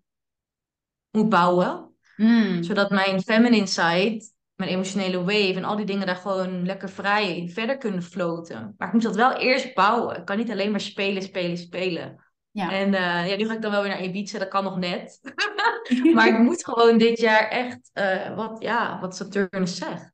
[1.11, 1.95] moet bouwen.
[2.17, 2.63] Mm.
[2.63, 4.25] Zodat mijn feminine side,
[4.61, 8.75] mijn emotionele wave en al die dingen daar gewoon lekker vrij verder kunnen floten.
[8.79, 10.17] Maar ik moet dat wel eerst bouwen.
[10.17, 12.25] Ik kan niet alleen maar spelen, spelen, spelen.
[12.51, 12.73] Ja.
[12.73, 15.21] En uh, ja, nu ga ik dan wel weer naar Ibiza, dat kan nog net.
[16.15, 20.13] maar ik moet gewoon dit jaar echt, uh, wat, ja, wat Saturnus zegt.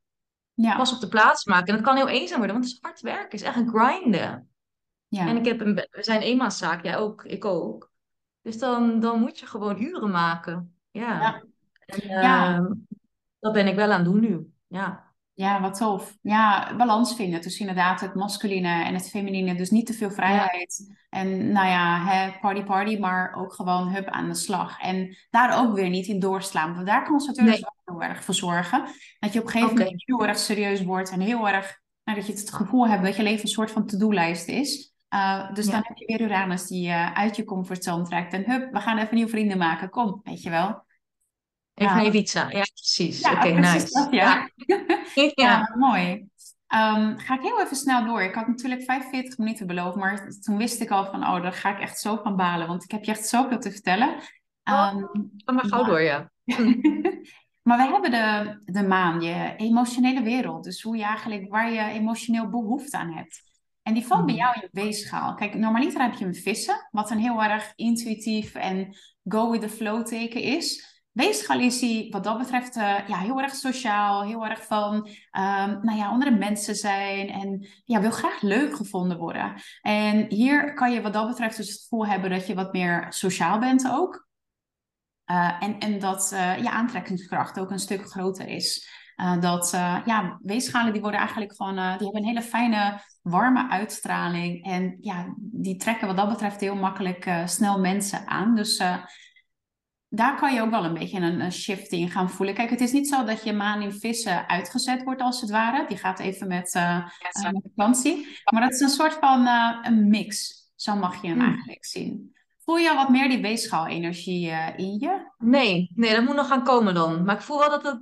[0.54, 0.76] Ja.
[0.76, 1.66] Pas op de plaats maken.
[1.66, 3.24] En dat kan heel eenzaam worden, want het is hard werken.
[3.24, 4.50] Het is echt een grinden.
[5.08, 5.26] Ja.
[5.26, 7.90] En ik heb een, we zijn eenmanszaak, jij ook, ik ook.
[8.42, 10.76] Dus dan, dan moet je gewoon uren maken.
[10.90, 11.20] Ja.
[11.20, 11.42] Ja.
[11.86, 12.70] En, uh,
[13.38, 14.52] dat ben ik wel aan het doen nu.
[14.66, 15.04] Ja.
[15.34, 16.16] Ja, wat tof.
[16.22, 19.54] Ja, balans vinden tussen inderdaad het masculine en het feminine.
[19.54, 20.96] Dus niet te veel vrijheid.
[21.10, 24.80] En nou ja, hè, party party, maar ook gewoon hup aan de slag.
[24.80, 26.74] En daar ook weer niet in doorslaan.
[26.74, 27.64] Want daar kan Saturnus Nee.
[27.84, 28.84] wel heel erg voor zorgen.
[29.18, 31.10] Dat je op een gegeven moment heel erg serieus wordt.
[31.10, 33.86] En heel erg, nou, dat je het gevoel hebt dat je leven een soort van
[33.86, 34.94] to-do-lijst is.
[35.14, 35.72] Uh, dus Ja.
[35.72, 38.32] dan heb je weer Uranus die je uit je comfortzone trekt.
[38.32, 39.90] En hup, we gaan even nieuwe vrienden maken.
[39.90, 40.84] Kom, weet je wel.
[41.76, 41.94] Even Ja.
[42.02, 42.50] naar Ibiza.
[42.50, 43.20] Ja, precies.
[43.20, 43.92] Ja, Oké, precies nice.
[43.92, 44.12] dat,
[45.34, 45.72] ja.
[45.74, 46.26] Mooi.
[46.66, 48.22] Ehm, ga ik heel even snel door.
[48.22, 51.70] Ik had natuurlijk 45 minuten beloofd, maar toen wist ik al van, oh, daar ga
[51.76, 54.14] ik echt zo van balen, want ik heb je echt zoveel te vertellen.
[54.62, 54.92] Ga
[55.44, 56.30] maar gauw door, ja.
[57.66, 61.80] maar we hebben de, de maan, je emotionele wereld, dus hoe je eigenlijk, waar je
[61.80, 63.42] emotioneel behoefte aan hebt.
[63.82, 64.42] En die valt bij Mhm.
[64.42, 65.34] jou in je weegschaal.
[65.34, 69.68] Kijk, normaliter heb je een vissen, wat een heel erg intuïtief en go with the
[69.68, 70.95] flow teken is.
[71.16, 75.98] Weegschaal is wat dat betreft eh, ja, heel erg sociaal, heel erg van ehm, nou
[75.98, 79.52] ja, onder de mensen zijn en ja, wil graag leuk gevonden worden.
[79.82, 83.06] En hier kan je wat dat betreft dus het gevoel hebben dat je wat meer
[83.08, 84.26] sociaal bent ook.
[85.26, 88.88] Eh, en, en dat eh, je aantrekkingskracht ook een stuk groter is.
[89.40, 94.64] Dat eh, ja, weegschalen die worden eigenlijk gewoon, die hebben een hele fijne, warme uitstraling.
[94.64, 98.54] En ja, die trekken wat dat betreft heel makkelijk snel mensen aan.
[98.54, 98.82] Dus
[100.08, 102.54] daar kan je ook wel een beetje een, een shift in gaan voelen.
[102.54, 105.84] Kijk, het is niet zo dat je maan in vissen uitgezet wordt als het ware.
[105.88, 108.38] Die gaat even met, eh, eh, met vakantie.
[108.52, 110.54] Maar dat is een soort van eh, een mix.
[110.74, 111.48] Zo mag je hem Hmm.
[111.48, 112.34] eigenlijk zien.
[112.64, 115.30] Voel je al wat meer die weegschaalenergie eh in je?
[115.38, 117.24] Nee, nee, dat moet nog gaan komen dan.
[117.24, 118.00] Maar ik voel wel dat het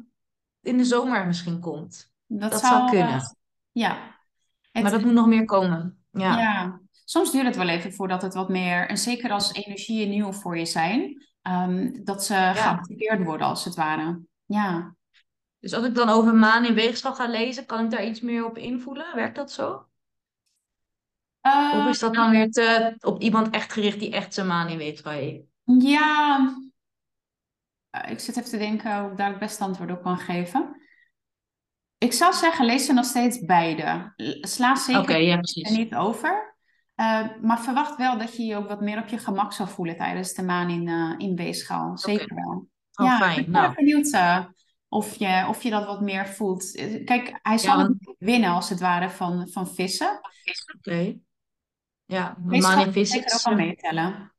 [0.62, 2.12] in de zomer misschien komt.
[2.26, 3.08] Dat zou kunnen.
[3.14, 3.24] eh,
[3.72, 3.96] ja.
[4.72, 6.04] Het- Maar dat moet nog meer komen.
[6.10, 6.38] Ja.
[6.38, 6.80] ja.
[7.04, 10.58] Soms duurt het wel even voordat het wat meer, en zeker als energieën nieuw voor
[10.58, 14.20] je zijn, ehm, dat ze geactiveerd worden als het ware.
[14.44, 14.94] Ja.
[15.59, 18.44] Dus als ik dan over maan in weegschaal ga lezen, kan ik daar iets meer
[18.44, 19.14] op invoelen?
[19.14, 19.87] Werkt dat zo?
[21.42, 24.78] Of is dat dan weer te, op iemand echt gericht die echt zijn maan in
[24.78, 25.42] weegschaal heeft?
[25.64, 26.54] Ja,
[27.90, 30.80] Eh, ik zit even te denken hoe ik daar het beste antwoord op kan geven.
[31.98, 34.12] Ik zou zeggen, lees er nog steeds beide.
[34.40, 35.70] Sla zeker ja, er precies.
[35.70, 36.53] niet over.
[36.94, 39.96] Eh, maar verwacht wel dat je je ook wat meer op je gemak zou voelen
[39.96, 41.98] tijdens de maan in, eh in weegschaal.
[41.98, 42.68] Zeker wel.
[42.94, 43.38] Oh, ja, fijn.
[43.38, 43.74] ik ben Nou.
[43.74, 44.44] benieuwd eh,
[44.88, 46.74] of, je, of je dat wat meer voelt.
[46.76, 50.20] Eh, Kijk, hij zal want- winnen als het ware van, van vissen.
[50.76, 51.16] Oké.
[52.07, 54.33] Ja, de maan in moet vis zeker ook wel meetellen.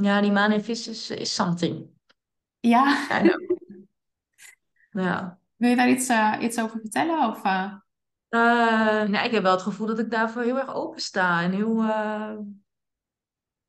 [0.00, 1.86] Ja, die maan in vis is, is something.
[2.60, 3.06] Ja.
[4.90, 5.38] Ja.
[5.56, 7.28] wil je daar iets, iets over vertellen?
[7.28, 7.42] Of,
[8.28, 8.40] Eh,
[9.08, 11.82] nou, ik heb wel het gevoel dat ik daarvoor heel erg open sta en heel
[11.82, 12.32] eh,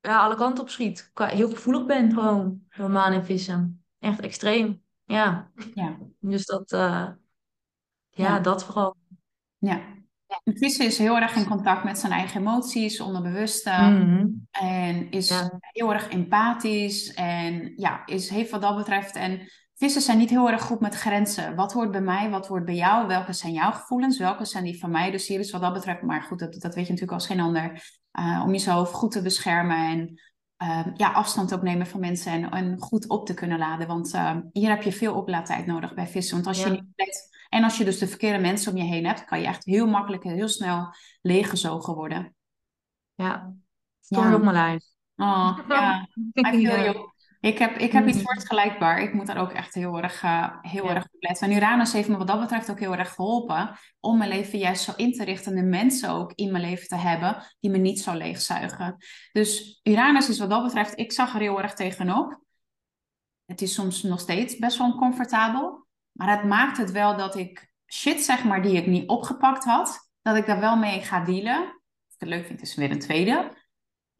[0.01, 1.11] ja, alle kanten op schiet.
[1.13, 3.83] Heel gevoelig ben gewoon voor maan en vissen.
[3.99, 4.83] Echt extreem.
[5.03, 5.51] Ja.
[5.73, 5.97] Ja.
[6.19, 7.15] Dus dat, eh, ja,
[8.09, 8.39] Ja.
[8.39, 8.95] dat vooral.
[9.57, 9.81] Ja.
[10.43, 13.69] Een vissen is heel erg in contact met zijn eigen emoties, onderbewuste.
[13.69, 14.27] Mhm.
[14.51, 15.59] En is Ja.
[15.59, 17.13] heel erg empathisch.
[17.13, 19.15] En ja, is, heeft wat dat betreft.
[19.15, 21.55] En vissen zijn niet heel erg goed met grenzen.
[21.55, 22.29] Wat hoort bij mij?
[22.29, 23.07] Wat hoort bij jou?
[23.07, 24.17] Welke zijn jouw gevoelens?
[24.17, 25.11] Welke zijn die van mij?
[25.11, 26.01] Dus hier is wat dat betreft.
[26.01, 27.97] Maar goed, dat, dat weet je natuurlijk als geen ander.
[28.11, 29.77] eh, om jezelf goed te beschermen.
[29.77, 30.19] En
[30.57, 32.31] eh, ja, afstand ook nemen van mensen.
[32.31, 33.87] En, en goed op te kunnen laden.
[33.87, 36.35] Want eh, hier heb je veel oplaadtijd nodig bij vissen.
[36.35, 39.05] Want als je niet let, en als je dus de verkeerde mensen om je heen
[39.05, 42.35] hebt, kan je echt heel makkelijk en heel snel leeggezogen worden.
[43.15, 43.53] Ja.
[44.01, 44.35] Storm Ja.
[44.35, 44.83] op mijn lijf.
[45.15, 46.07] Oh, ja.
[46.33, 46.83] I feel Ja.
[46.83, 47.11] you.
[47.41, 49.01] Ik heb, ik heb iets soortgelijkbaar.
[49.01, 50.95] Ik moet daar ook echt heel erg, eh, heel Ja.
[50.95, 51.49] erg op letten.
[51.49, 54.83] En Uranus heeft me wat dat betreft ook heel erg geholpen om mijn leven juist
[54.83, 57.77] zo in te richten en de mensen ook in mijn leven te hebben die me
[57.77, 58.95] niet zo leegzuigen.
[59.31, 62.41] Dus Uranus is wat dat betreft, ik zag er heel erg tegenop.
[63.45, 65.87] Het is soms nog steeds best wel oncomfortabel.
[66.11, 70.09] Maar het maakt het wel dat ik shit, zeg maar, die ik niet opgepakt had,
[70.21, 71.57] dat ik daar wel mee ga dealen.
[71.59, 73.51] Wat ik het leuk vind, is weer een tweede.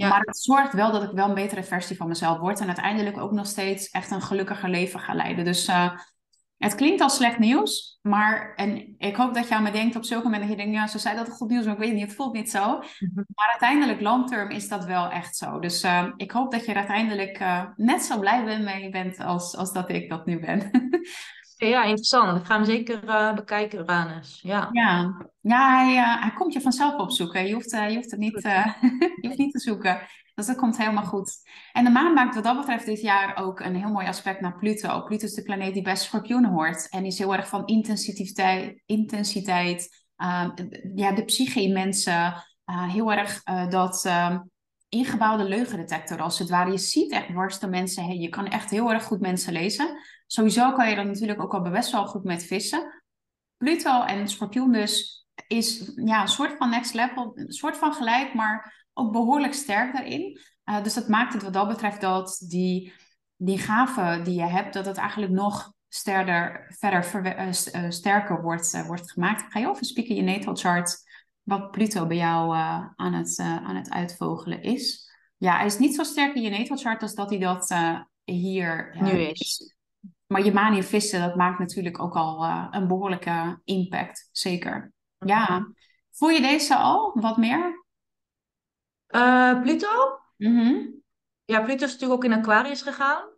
[0.07, 2.59] Maar het zorgt wel dat ik wel een betere versie van mezelf word.
[2.59, 5.45] En uiteindelijk ook nog steeds echt een gelukkiger leven ga leiden.
[5.45, 5.91] Dus uh,
[6.57, 7.99] het klinkt als slecht nieuws.
[8.01, 10.79] Maar en ik hoop dat je aan me denkt op zulke momenten dat je denkt,
[10.79, 12.77] ja, ze zei dat het goed nieuws, maar ik weet niet, het voelt niet zo.
[12.77, 13.23] Mhm.
[13.35, 15.59] Maar uiteindelijk, long term, is dat wel echt zo.
[15.59, 19.55] Dus uh, ik hoop dat je er uiteindelijk uh, net zo blij mee bent als,
[19.55, 20.69] als dat ik dat nu ben.
[21.67, 22.39] Ja, interessant.
[22.39, 24.39] Ik ga hem zeker uh, bekijken, Uranus.
[24.41, 25.15] Ja, ja.
[25.41, 27.47] ja hij, uh, hij komt je vanzelf opzoeken.
[27.47, 28.41] Je hoeft, uh, je hoeft het niet,
[29.21, 30.01] je hoeft niet te zoeken.
[30.35, 31.31] Dus dat komt helemaal goed.
[31.71, 34.57] En de maan maakt wat dat betreft dit jaar ook een heel mooi aspect naar
[34.57, 35.03] Pluto.
[35.03, 36.89] Pluto is de planeet die bij schorpioenen hoort.
[36.89, 40.05] En is heel erg van intensiteit, intensiteit
[40.95, 42.33] ja, de psyche in mensen.
[42.65, 44.39] heel erg dat ehm,
[44.89, 46.71] ingebouwde leugendetector als het ware.
[46.71, 48.03] Je ziet echt worste mensen.
[48.05, 49.97] Hey, je kan echt heel erg goed mensen lezen.
[50.31, 53.03] Sowieso kan je dat natuurlijk ook al best wel goed met vissen.
[53.57, 58.33] Pluto en Scorpioen dus is ja, een soort van next level, een soort van gelijk,
[58.33, 60.39] maar ook behoorlijk sterk daarin.
[60.65, 62.93] Uh, dus dat maakt het wat dat betreft dat die,
[63.35, 69.11] die gave die je hebt, dat het eigenlijk nog sterder, verder uh, sterker wordt, wordt
[69.11, 69.51] gemaakt.
[69.51, 70.97] Ga je over spieken je natal chart
[71.41, 72.55] wat Pluto bij jou
[72.95, 75.11] aan, het, aan het uitvogelen is.
[75.37, 77.75] Ja, hij is niet zo sterk in je natal chart als dat hij dat
[78.23, 79.77] hier nu is.
[80.31, 84.29] Maar je maan in vissen, dat maakt natuurlijk ook al uh, een behoorlijke impact.
[84.31, 84.93] Zeker.
[85.17, 85.71] Ja.
[86.11, 87.11] Voel je deze al?
[87.13, 87.85] Wat meer?
[89.07, 90.19] Uh, Pluto?
[90.37, 91.01] Mm
[91.45, 93.29] Ja, Pluto is natuurlijk ook in Aquarius gegaan.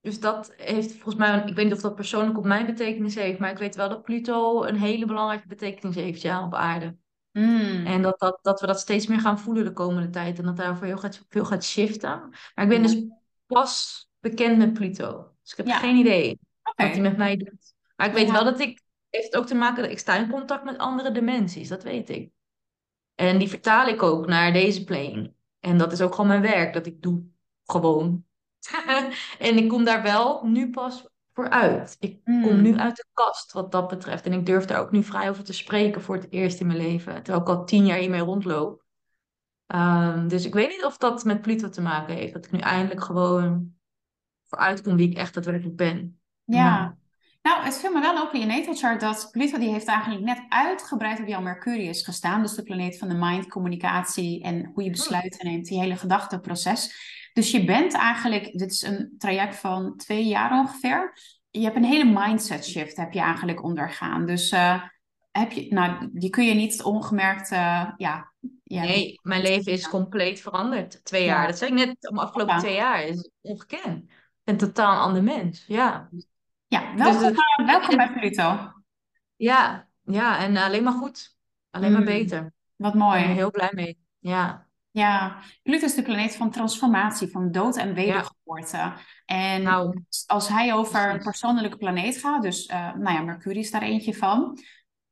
[0.00, 3.38] Dus dat heeft volgens mij, ik weet niet of dat persoonlijk op mijn betekenis heeft,
[3.38, 6.96] maar ik weet wel dat Pluto een hele belangrijke betekenis heeft ja, op aarde.
[7.32, 7.86] Mm.
[7.86, 10.38] En dat, dat, dat we dat steeds meer gaan voelen de komende tijd.
[10.38, 12.18] En dat daarvoor heel gaat, veel gaat shiften.
[12.54, 13.04] Maar ik ben dus
[13.46, 15.33] pas bekend met Pluto.
[15.44, 17.74] Dus ik heb geen idee wat hij met mij doet.
[17.96, 18.82] Maar ik weet wel dat ik...
[19.10, 21.68] Heeft het ook te maken dat ik sta in contact met andere dimensies.
[21.68, 22.30] Dat weet ik.
[23.14, 25.32] En die vertaal ik ook naar deze plane.
[25.60, 26.72] En dat is ook gewoon mijn werk.
[26.72, 27.24] Dat ik doe
[27.64, 28.24] gewoon.
[29.38, 31.96] en ik kom daar wel nu pas voor uit.
[32.00, 32.62] Ik kom hmm.
[32.62, 34.26] nu uit de kast wat dat betreft.
[34.26, 36.78] En ik durf daar ook nu vrij over te spreken voor het eerst in mijn
[36.78, 37.14] leven.
[37.14, 38.84] Terwijl ik al tien jaar hiermee rondloop.
[39.66, 42.32] Um, dus ik weet niet of dat met Pluto te maken heeft.
[42.32, 43.73] Dat ik nu eindelijk gewoon
[44.56, 46.18] uitkom wie ik echt daadwerkelijk ben.
[46.44, 46.96] Ja.
[47.44, 50.24] Nou, het viel me wel op in je natal chart dat Pluto die heeft eigenlijk
[50.24, 52.42] net uitgebreid op jouw Mercurius gestaan.
[52.42, 56.94] Dus de planeet van de mind, communicatie en hoe je besluiten neemt, die hele gedachteproces.
[57.32, 61.12] Dus je bent eigenlijk, dit is een traject van twee jaar ongeveer.
[61.50, 64.26] Je hebt een hele mindset shift heb je eigenlijk ondergaan.
[64.26, 64.82] Dus uh,
[65.30, 68.32] heb je, nou, die kun je niet ongemerkt, uh, ja,
[68.64, 68.82] ja.
[68.82, 71.04] Nee, mijn leven is compleet veranderd.
[71.04, 71.46] Twee jaar.
[71.46, 73.04] Dat zei ik net, de afgelopen twee jaar.
[73.04, 74.04] is ongekend
[74.44, 75.64] een totaal ander mens.
[75.66, 76.08] Ja,
[76.66, 78.72] ja welkom, dus, welkom bij Pluto.
[79.36, 81.36] Ja, ja, en alleen maar goed.
[81.70, 82.06] Alleen maar mm.
[82.06, 82.52] beter.
[82.76, 83.18] Wat mooi.
[83.18, 83.98] Ik ben er heel blij mee.
[84.18, 84.66] Ja.
[84.90, 88.92] Ja, Pluto is de planeet van transformatie, van dood en wedergeboorte.
[89.26, 93.70] En nou, als hij over een persoonlijke planeet gaat, dus uh, nou ja, Mercury is
[93.70, 94.58] daar eentje van,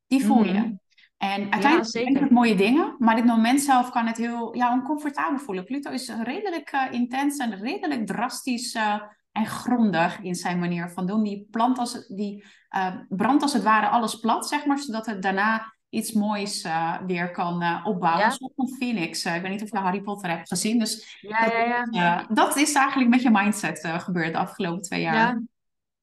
[0.06, 0.52] die voel je.
[0.52, 0.72] Mhm.
[1.16, 5.38] En uiteindelijk ja, het mooie dingen, maar dit moment zelf kan het heel ja, oncomfortabel
[5.38, 5.64] voelen.
[5.64, 11.06] Pluto is redelijk uh, intens en redelijk drastisch uh, en grondig in zijn manier van
[11.06, 11.22] doen.
[11.22, 12.44] Die, plant als, die
[12.76, 16.96] uh, brandt als het ware alles plat, zeg maar, zodat het daarna iets moois uh,
[17.06, 18.24] weer kan uh, opbouwen.
[18.24, 18.30] Ja.
[18.30, 19.24] Zoals een phoenix.
[19.24, 20.78] ik weet niet of je Harry Potter hebt gezien.
[20.78, 22.26] Dus ja, dat, ja, ja.
[22.28, 25.14] dat is eigenlijk met je mindset gebeurd de afgelopen twee jaar.
[25.14, 25.42] Ja.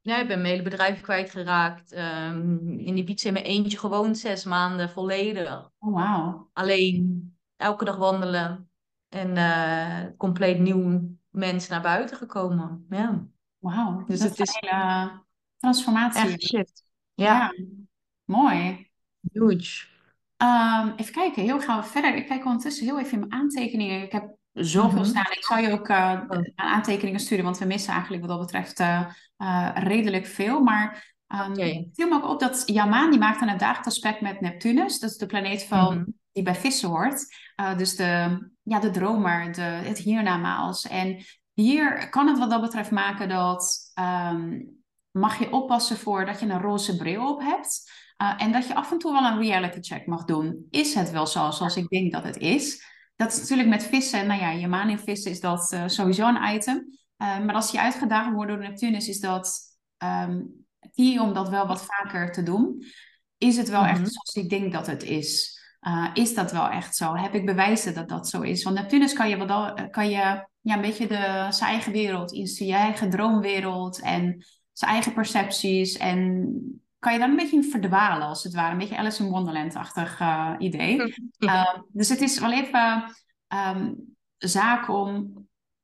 [0.01, 1.97] Ja, ik ben mijn hele bedrijf kwijtgeraakt.
[1.97, 5.69] Um, in die pizza in mijn eentje gewoond zes maanden volledig.
[5.79, 6.47] Oh, wow.
[6.53, 8.69] Alleen elke dag wandelen.
[9.09, 12.85] En compleet nieuw mensen naar buiten gekomen.
[12.89, 13.25] Ja.
[13.57, 15.21] Wauw, dus het is een hele
[15.57, 16.21] transformatie.
[16.21, 16.83] Echt shift.
[17.13, 17.53] Ja.
[18.25, 18.89] Mooi.
[19.31, 19.87] Huge.
[20.37, 22.15] Um, even kijken, heel gaan we verder.
[22.15, 24.01] Ik kijk ondertussen heel even in mijn aantekeningen.
[24.01, 25.31] Ik heb zoveel mm staan.
[25.31, 26.21] Ik zal je ook uh,
[26.55, 29.05] aantekeningen sturen, want we missen eigenlijk wat dat betreft uh,
[29.37, 30.59] uh, redelijk veel.
[30.59, 31.89] Maar um, okay.
[31.93, 34.99] viel me ook op dat Jamaan die maakt een dagelijks aspect met Neptunus.
[34.99, 36.18] Dat is de planeet van, mm -hmm.
[36.31, 37.25] Die bij vissen hoort.
[37.77, 40.87] dus de, ja, de dromer, de, het hiernamaals.
[40.87, 44.77] En hier kan het wat dat betreft maken dat um,
[45.11, 47.91] mag je oppassen voor dat je een roze bril op hebt.
[48.21, 50.67] Uh, en dat je af en toe wel een reality check mag doen.
[50.69, 52.83] Is het wel zo zoals ik denk dat het is?
[53.15, 54.27] Dat is natuurlijk met vissen.
[54.27, 56.97] Nou ja, je maan in vissen is dat uh, sowieso een item.
[57.17, 59.59] Maar als je uitgedaagd wordt door Neptunus, is dat
[60.03, 60.65] um,
[60.95, 62.83] key om dat wel wat vaker te doen.
[63.37, 63.95] Is het wel mm -hmm.
[63.95, 65.58] echt zoals ik denk dat het is?
[65.87, 67.15] Uh, is dat wel echt zo?
[67.15, 68.63] Heb ik bewijzen dat dat zo is?
[68.63, 72.47] Want Neptunus kan je, wat, kan je ja, een beetje de, zijn eigen wereld, in
[72.47, 75.97] zijn eigen droomwereld en zijn eigen percepties.
[75.97, 76.49] En
[76.99, 78.71] kan je daar een beetje in verdwalen, als het ware.
[78.71, 81.13] Een beetje Alice in Wonderland-achtig uh, idee.
[81.39, 83.03] Uh, dus het is wel even
[83.47, 83.95] um,
[84.37, 85.33] zaak om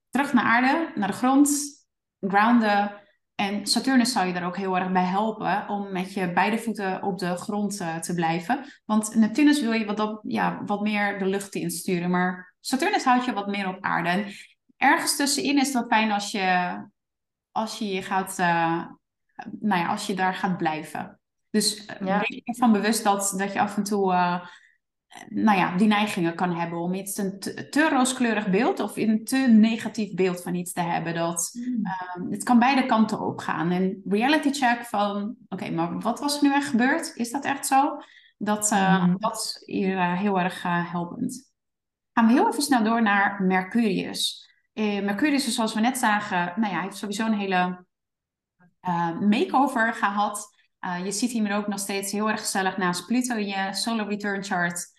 [0.10, 1.50] terug naar aarde, naar de grond,
[2.20, 3.04] grounden.
[3.36, 7.04] En Saturnus zou je daar ook heel erg bij helpen om met je beide voeten
[7.04, 8.66] op de grond uh, te blijven.
[8.86, 13.26] Want Neptunus wil je wat, op, ja, wat meer de lucht insturen, maar Saturnus houdt
[13.26, 14.10] je wat meer op aarde.
[14.10, 14.26] En
[14.78, 16.78] ergens tussenin is het fijn als je,
[17.52, 18.86] als je je gaat, uh,
[19.60, 21.20] nou ja, als je daar gaat blijven.
[21.50, 22.20] Dus ja.
[22.20, 24.14] ben je ervan bewust dat, dat je af en toe
[25.30, 29.24] nou ja, die neigingen kan hebben om iets een te, te, rooskleurig beeld of een
[29.24, 31.14] te negatief beeld van iets te hebben.
[31.14, 31.86] Dat, mm.
[31.86, 33.72] uh, het kan beide kanten op gaan.
[33.72, 37.16] En reality check van, oké, maar wat was er nu echt gebeurd?
[37.16, 37.98] Is dat echt zo?
[38.38, 39.16] Dat, uh, mm.
[39.20, 41.54] dat is hier uh, heel erg eh, helpend.
[42.14, 44.44] Gaan we heel even snel door naar Mercurius.
[44.74, 47.86] Mercurius, zoals we net zagen, nou ja, heeft sowieso een hele
[49.20, 50.56] makeover gehad.
[51.04, 54.44] je ziet hier ook nog steeds heel erg gezellig naast Pluto in je solar return
[54.44, 54.95] chart.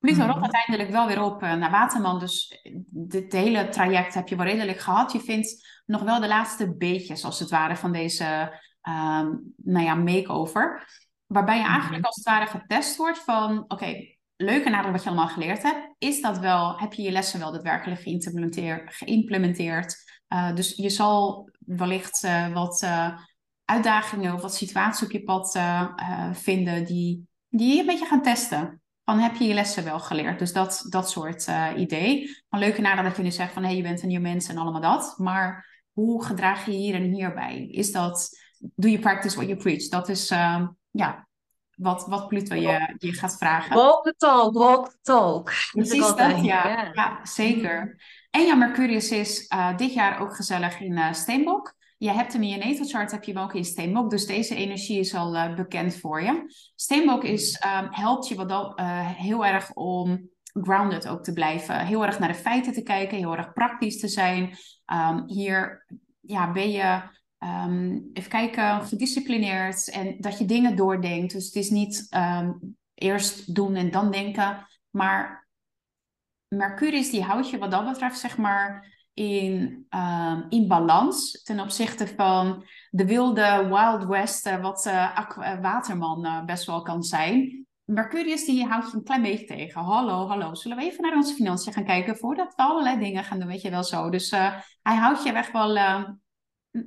[0.00, 0.42] Pluto rolt mhm.
[0.42, 2.18] uiteindelijk wel weer op uh, naar Waterman.
[2.18, 5.12] Dus dit hele traject heb je wel redelijk gehad.
[5.12, 9.94] Je vindt nog wel de laatste beetjes, als het ware, van deze um, nou ja,
[9.94, 10.88] makeover.
[11.26, 12.04] Waarbij je eigenlijk mhm.
[12.04, 13.58] als het ware getest wordt van...
[13.58, 15.94] Oké, okay, leuk en aardig wat je allemaal geleerd hebt.
[15.98, 18.94] Is dat wel, heb je je lessen wel daadwerkelijk geïmplementeerd?
[18.94, 19.96] geïmplementeerd?
[20.28, 22.86] Uh, dus je zal wellicht uh, wat
[23.64, 25.60] uitdagingen of wat situaties op je pad
[26.32, 26.84] vinden...
[26.84, 28.79] Die, die je een beetje gaan testen
[29.10, 30.38] van heb je je lessen wel geleerd?
[30.38, 32.36] Dus dat, dat soort uh, idee.
[32.48, 34.48] Van leuke nadat dat je nu zegt van hé, hey, je bent een nieuw mens
[34.48, 35.14] en allemaal dat.
[35.18, 37.66] Maar hoe gedraag je hier en hierbij?
[37.70, 39.88] Is dat, doe je practice what you preach?
[39.88, 41.26] Dat is uh, ja,
[41.74, 43.76] wat, wat Pluto je, je gaat vragen.
[43.76, 45.52] Walk the talk, walk the talk.
[45.72, 46.66] Precies dat, dat ja.
[46.66, 46.94] Yeah.
[46.94, 47.18] ja.
[47.22, 48.02] zeker.
[48.30, 51.74] En ja, Mercurius is uh, dit jaar ook gezellig in uh, Steenbok.
[52.00, 54.10] Je hebt hem in je natal chart, heb je hem ook in Steenbok.
[54.10, 56.44] Dus deze energie is al uh, bekend voor je.
[56.74, 61.86] Steenbok is, um, helpt je wat dan, uh, heel erg om grounded ook te blijven.
[61.86, 64.56] Heel erg naar de feiten te kijken, heel erg praktisch te zijn.
[64.92, 65.86] Um, hier
[66.20, 67.02] ja, ben je,
[67.38, 71.32] um, even kijken, gedisciplineerd en dat je dingen doordenkt.
[71.32, 72.08] Dus het is niet
[72.94, 74.66] eerst doen en dan denken.
[74.90, 75.48] Maar
[76.48, 82.06] Mercurius die houdt je wat dat betreft, zeg maar in, um, in balans ten opzichte
[82.06, 87.66] van de wilde Wild West, uh, wat uh, Waterman uh, best wel kan zijn.
[87.84, 89.82] Mercurius die houdt je een klein beetje tegen.
[89.82, 93.38] Hallo, hallo, zullen we even naar onze financiën gaan kijken voordat we allerlei dingen gaan
[93.38, 94.10] doen, weet je wel zo.
[94.10, 94.30] Dus
[94.82, 96.04] hij houdt je echt wel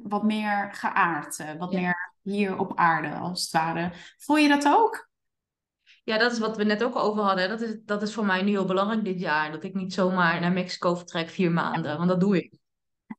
[0.03, 3.91] wat meer geaard, wat meer hier op aarde als het ware.
[4.17, 5.11] Voel je dat ook?
[6.03, 7.49] Ja, dat is wat we net ook over hadden.
[7.49, 9.51] Dat is, dat is voor mij nu heel belangrijk dit jaar.
[9.51, 11.97] Dat ik niet zomaar naar Mexico vertrek vier maanden.
[11.97, 12.53] Want dat doe ik.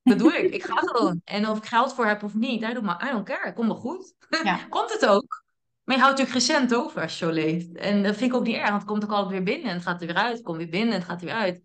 [0.02, 0.54] Dat doe ik.
[0.54, 1.20] Ik ga gewoon.
[1.24, 3.52] En of ik geld voor heb of niet, I don't, I don't care.
[3.52, 4.14] Komt wel goed.
[4.42, 4.58] Ja.
[4.68, 5.44] Komt het ook.
[5.84, 7.76] Maar je houdt natuurlijk recent over als je zo leeft.
[7.76, 9.74] En dat vind ik ook niet erg, want het komt ook altijd weer binnen en
[9.74, 10.32] het gaat er weer uit.
[10.32, 11.62] Het komt weer binnen en het gaat er weer uit.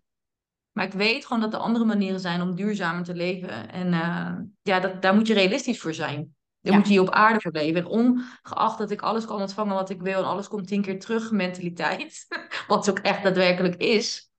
[0.72, 3.70] Maar ik weet gewoon dat er andere manieren zijn om duurzamer te leven.
[3.70, 6.34] En uh, ja, dat, daar moet je realistisch voor zijn.
[6.60, 7.52] Dan moet je hier op aarde voor.
[7.52, 11.00] En ongeacht dat ik alles kan ontvangen wat ik wil en alles komt tien keer
[11.00, 12.26] terug mentaliteit,
[12.68, 14.32] wat ook echt daadwerkelijk is,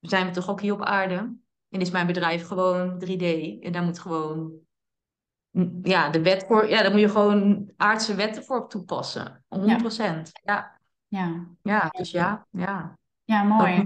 [0.00, 1.36] zijn we toch ook hier op aarde.
[1.68, 3.24] En is mijn bedrijf gewoon 3D.
[3.60, 4.52] En daar moet gewoon,
[5.82, 9.44] ja, de wet voor, ja, daar moet je gewoon aardse wetten voor toepassen.
[9.48, 10.30] 100 procent.
[10.44, 10.78] Ja.
[11.06, 11.46] ja.
[11.62, 11.88] Ja.
[11.88, 12.98] dus ja, ja.
[13.24, 13.82] Ja, mooi.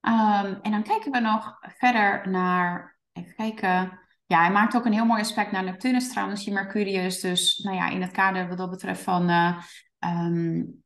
[0.00, 4.00] Um, en dan kijken we nog verder naar, even kijken,
[4.32, 7.20] ja, hij maakt ook een heel mooi aspect naar Neptunus trouwens, die Mercurius.
[7.20, 9.62] Dus nou ja, in het kader wat dat betreft van, uh,
[9.98, 10.82] um,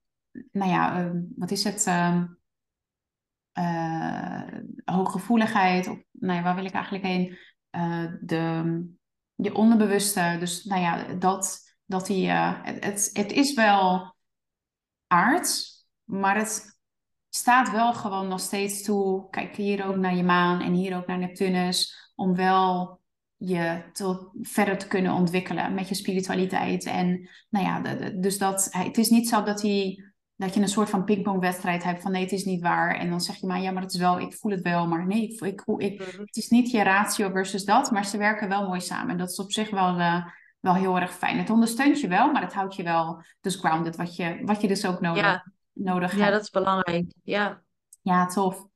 [0.53, 1.87] nou ja, uh, wat is het?
[1.87, 2.23] Uh,
[4.85, 7.39] hooggevoeligheid, of nou ja, waar wil ik eigenlijk heen?
[8.21, 8.85] de,
[9.35, 12.17] je onderbewuste, dus nou ja, dat, dat hij,
[12.63, 14.17] het, het, het is wel
[15.07, 16.79] aards, maar het
[17.29, 19.31] staat wel gewoon nog steeds toe.
[19.31, 23.01] Kijk hier ook naar je maan en hier ook naar Neptunus, om wel
[23.37, 26.85] je tot verder te kunnen ontwikkelen met je spiritualiteit.
[26.85, 30.05] En nou ja, dus dat, het is niet zo dat, hij,
[30.37, 32.97] dat je een soort van pingpongwedstrijd hebt van nee, het is niet waar.
[32.97, 35.07] En dan zeg je maar ja, maar het is wel, ik voel het wel, maar
[35.07, 36.21] nee, ik, ik, ik, mhm.
[36.21, 39.11] het is niet je ratio versus dat, maar ze werken wel mooi samen.
[39.11, 40.27] En dat is op zich wel, uh,
[40.61, 41.39] wel heel erg fijn.
[41.39, 44.69] Het ondersteunt je wel, maar het houdt je wel dus grounded, wat je, wat je
[44.69, 45.53] dus ook nodig, ja.
[45.73, 46.23] nodig hebt.
[46.23, 47.13] Ja, dat is belangrijk.
[47.23, 47.63] Ja.
[48.03, 48.67] Ja, tof.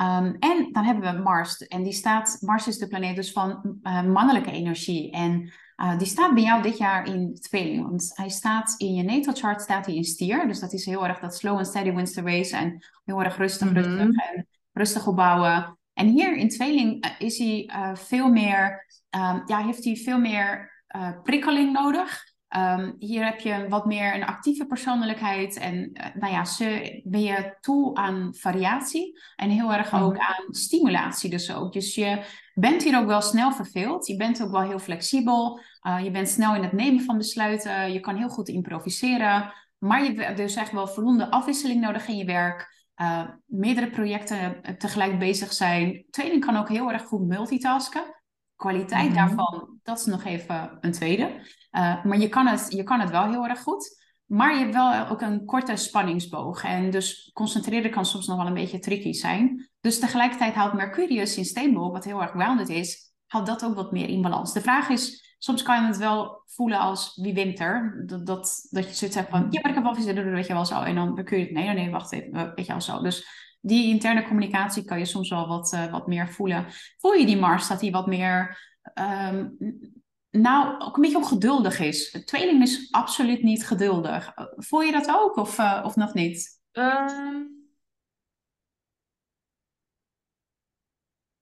[0.00, 1.66] Um, en dan hebben we Mars.
[1.66, 5.10] En die staat, Mars is de planeet dus van uh, mannelijke energie.
[5.10, 7.82] En uh, die staat bij jou dit jaar in tweeling.
[7.82, 10.46] Want hij staat in je natal chart staat hij in stier.
[10.46, 12.56] Dus dat is heel erg dat slow and steady wins the race.
[12.56, 13.84] En heel erg rustig, mm -hmm.
[13.84, 15.78] rustig en rustig opbouwen.
[15.92, 20.72] En hier in tweeling uh, is hij veel meer, um, ja, heeft hij veel meer
[21.22, 22.22] prikkeling nodig.
[22.50, 25.56] Ehm, hier heb je wat meer een actieve persoonlijkheid.
[25.56, 30.22] En uh, nou ja, ze, ben je toe aan variatie en heel erg ook mhm.
[30.22, 31.72] aan stimulatie dus ook.
[31.72, 32.24] Dus je
[32.54, 34.06] bent hier ook wel snel verveeld.
[34.06, 35.60] Je bent ook wel heel flexibel.
[35.86, 37.92] Uh, je bent snel in het nemen van besluiten.
[37.92, 39.52] Je kan heel goed improviseren.
[39.78, 42.88] Maar je hebt dus echt wel voldoende afwisseling nodig in je werk.
[42.96, 46.04] Uh, meerdere projecten tegelijk bezig zijn.
[46.10, 48.19] Tweeling kan ook heel erg goed multitasken.
[48.60, 49.14] Kwaliteit mhm.
[49.14, 51.24] daarvan, dat is nog even een tweede.
[51.72, 53.98] Uh, maar je kan, het, je kan het wel heel erg goed.
[54.26, 56.64] Maar je hebt wel ook een korte spanningsboog.
[56.64, 59.70] En dus concentreren kan soms nog wel een beetje tricky zijn.
[59.80, 63.92] Dus tegelijkertijd houdt Mercurius in steenbok, wat heel erg grounded is, houdt dat ook wat
[63.92, 64.52] meer in balans.
[64.52, 68.02] De vraag is, soms kan je het wel voelen als wie wint er.
[68.06, 70.52] Dat, dat, dat je zoiets hebt van, ja, maar ik heb wel gezien, weet je
[70.52, 70.82] wel zo.
[70.82, 73.02] En dan Mercurius, nee, nee, wacht even, weet je wel zo.
[73.02, 73.26] Dus
[73.60, 76.66] die interne communicatie kan je soms wel wat, uh, wat meer voelen.
[76.98, 78.58] Voel je die Mars dat die wat meer,
[78.94, 79.56] um,
[80.30, 82.10] nou, ook een beetje ongeduldig is?
[82.10, 84.32] De tweeling is absoluut niet geduldig.
[84.56, 86.60] Voel je dat ook of, uh, of nog niet?
[86.72, 87.58] Um...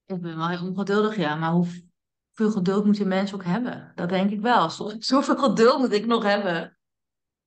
[0.06, 1.34] Ik ben wel heel ongeduldig, ja.
[1.34, 3.92] Maar hoeveel geduld moeten mensen ook hebben?
[3.94, 4.70] Dat denk ik wel.
[4.98, 6.77] Zoveel geduld moet ik nog hebben.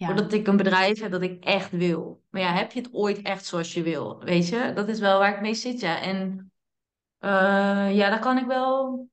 [0.01, 0.07] Ja.
[0.07, 2.23] Voordat ik een bedrijf heb dat ik echt wil.
[2.29, 4.19] Maar ja, heb je het ooit echt zoals je wil?
[4.23, 6.01] Weet je, dat is wel waar ik mee zit, ja.
[6.01, 6.51] En
[7.19, 9.07] uh, ja, daar kan ik wel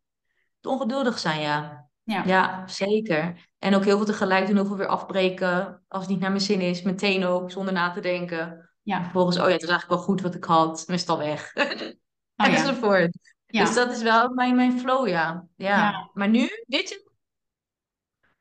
[0.63, 1.89] ongeduldig zijn, ja.
[2.03, 2.23] ja.
[2.27, 3.49] Ja, zeker.
[3.59, 5.85] En ook heel veel tegelijk doen, heel veel weer afbreken.
[5.89, 8.71] Als het niet naar mijn zin is, meteen ook, zonder na te denken.
[8.83, 9.03] Ja.
[9.03, 10.85] Vervolgens, oh ja, het is eigenlijk wel goed wat ik had.
[10.87, 11.53] Dan is het al weg.
[11.55, 13.19] Oh, Enzovoort.
[13.47, 13.65] Ja.
[13.65, 15.47] Dus dat is wel mijn, mijn flow, ja.
[15.57, 15.77] ja.
[15.77, 16.11] ja.
[16.13, 17.05] Maar nu, dit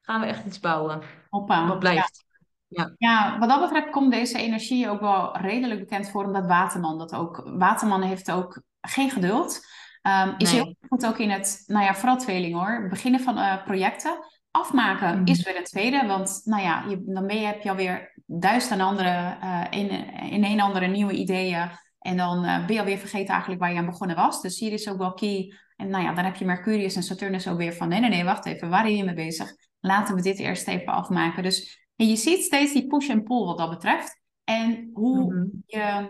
[0.01, 1.01] gaan we echt iets bouwen.
[1.29, 1.67] Hoppa.
[1.67, 2.25] Wat blijft.
[2.67, 2.93] Ja.
[2.97, 7.15] ja, wat dat betreft komt deze energie ook wel redelijk bekend voor, omdat Waterman dat
[7.15, 7.43] ook.
[7.45, 9.59] Waterman heeft ook geen geduld.
[10.01, 12.87] Um, is heel goed ook in het, nou ja, vooral tweeling hoor.
[12.89, 14.19] Beginnen van uh, projecten.
[14.51, 15.27] Afmaken mhm.
[15.27, 18.81] is weer een tweede, want nou ja, je, dan ben je, heb je alweer duizend
[18.81, 19.89] andere, uh, in,
[20.31, 21.69] in een andere nieuwe ideeën.
[21.99, 24.41] En dan uh, ben je alweer vergeten eigenlijk waar je aan begonnen was.
[24.41, 25.53] Dus hier is ook wel key.
[25.75, 28.23] En nou ja, dan heb je Mercurius en Saturnus ook weer van nee, nee, nee,
[28.23, 29.55] wacht even, waar ben je mee bezig?
[29.79, 31.43] Laten we dit eerst even afmaken.
[31.43, 34.21] Dus en je ziet steeds die push en pull wat dat betreft.
[34.43, 35.45] En hoe mhm.
[35.65, 36.07] je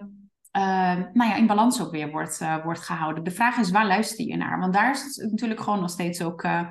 [0.57, 3.23] uh, nou ja, in balans ook weer wordt, uh, wordt gehouden.
[3.23, 4.59] De vraag is, waar luister je naar?
[4.59, 6.67] Want daar is het natuurlijk gewoon nog steeds ook uh,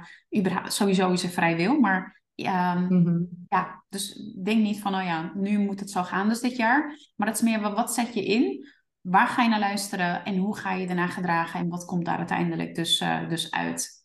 [0.64, 1.80] sowieso is er vrij wil.
[1.80, 6.40] Maar mm ja, dus denk niet van, oh ja, nu moet het zo gaan dus
[6.40, 6.98] dit jaar.
[7.16, 8.68] Maar dat is meer, wat zet je in?
[9.00, 10.24] Waar ga je naar luisteren?
[10.24, 11.60] En hoe ga je daarna gedragen?
[11.60, 14.04] En wat komt daar uiteindelijk dus, dus uit?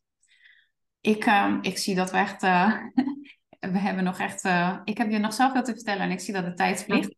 [1.01, 2.41] Ik, ehm, ik zie dat we echt
[3.70, 6.34] we hebben nog echt, uh, ik heb je nog zoveel te vertellen en ik zie
[6.34, 7.16] dat de tijd vliegt.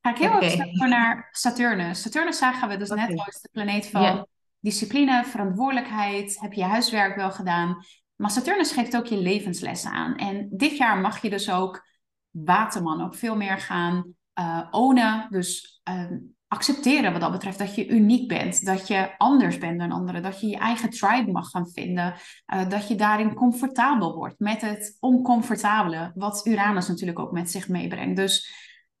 [0.00, 0.48] Ga ik heel okay.
[0.48, 2.02] even naar Saturnus.
[2.02, 4.26] Saturnus zagen we dus net als de planeet van
[4.60, 6.40] discipline, verantwoordelijkheid.
[6.40, 7.84] Heb je huiswerk wel gedaan?
[8.16, 10.16] Maar Saturnus geeft ook je levenslessen aan.
[10.16, 11.88] En dit jaar mag je dus ook
[12.30, 15.26] Waterman ook veel meer gaan uh, ownen.
[15.30, 16.10] Dus uh,
[16.52, 20.40] accepteren wat dat betreft dat je uniek bent, dat je anders bent dan anderen, dat
[20.40, 22.14] je je eigen tribe mag gaan vinden,
[22.54, 27.68] uh, dat je daarin comfortabel wordt met het oncomfortabele, wat Uranus natuurlijk ook met zich
[27.68, 28.16] meebrengt.
[28.16, 28.54] Dus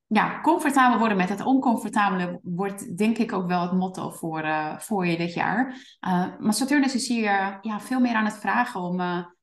[0.06, 4.78] ja, comfortabel worden met het oncomfortabele wordt denk ik ook wel het motto voor, uh,
[4.78, 5.66] voor je dit jaar.
[6.06, 8.96] Uh, maar Saturnus is hier ja, veel meer aan het vragen om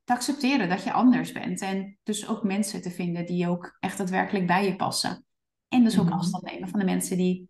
[0.03, 3.97] te accepteren dat je anders bent en dus ook mensen te vinden die ook echt
[3.97, 5.25] daadwerkelijk bij je passen.
[5.67, 6.19] En dus ook mm -hmm.
[6.19, 7.49] afstand nemen van de mensen die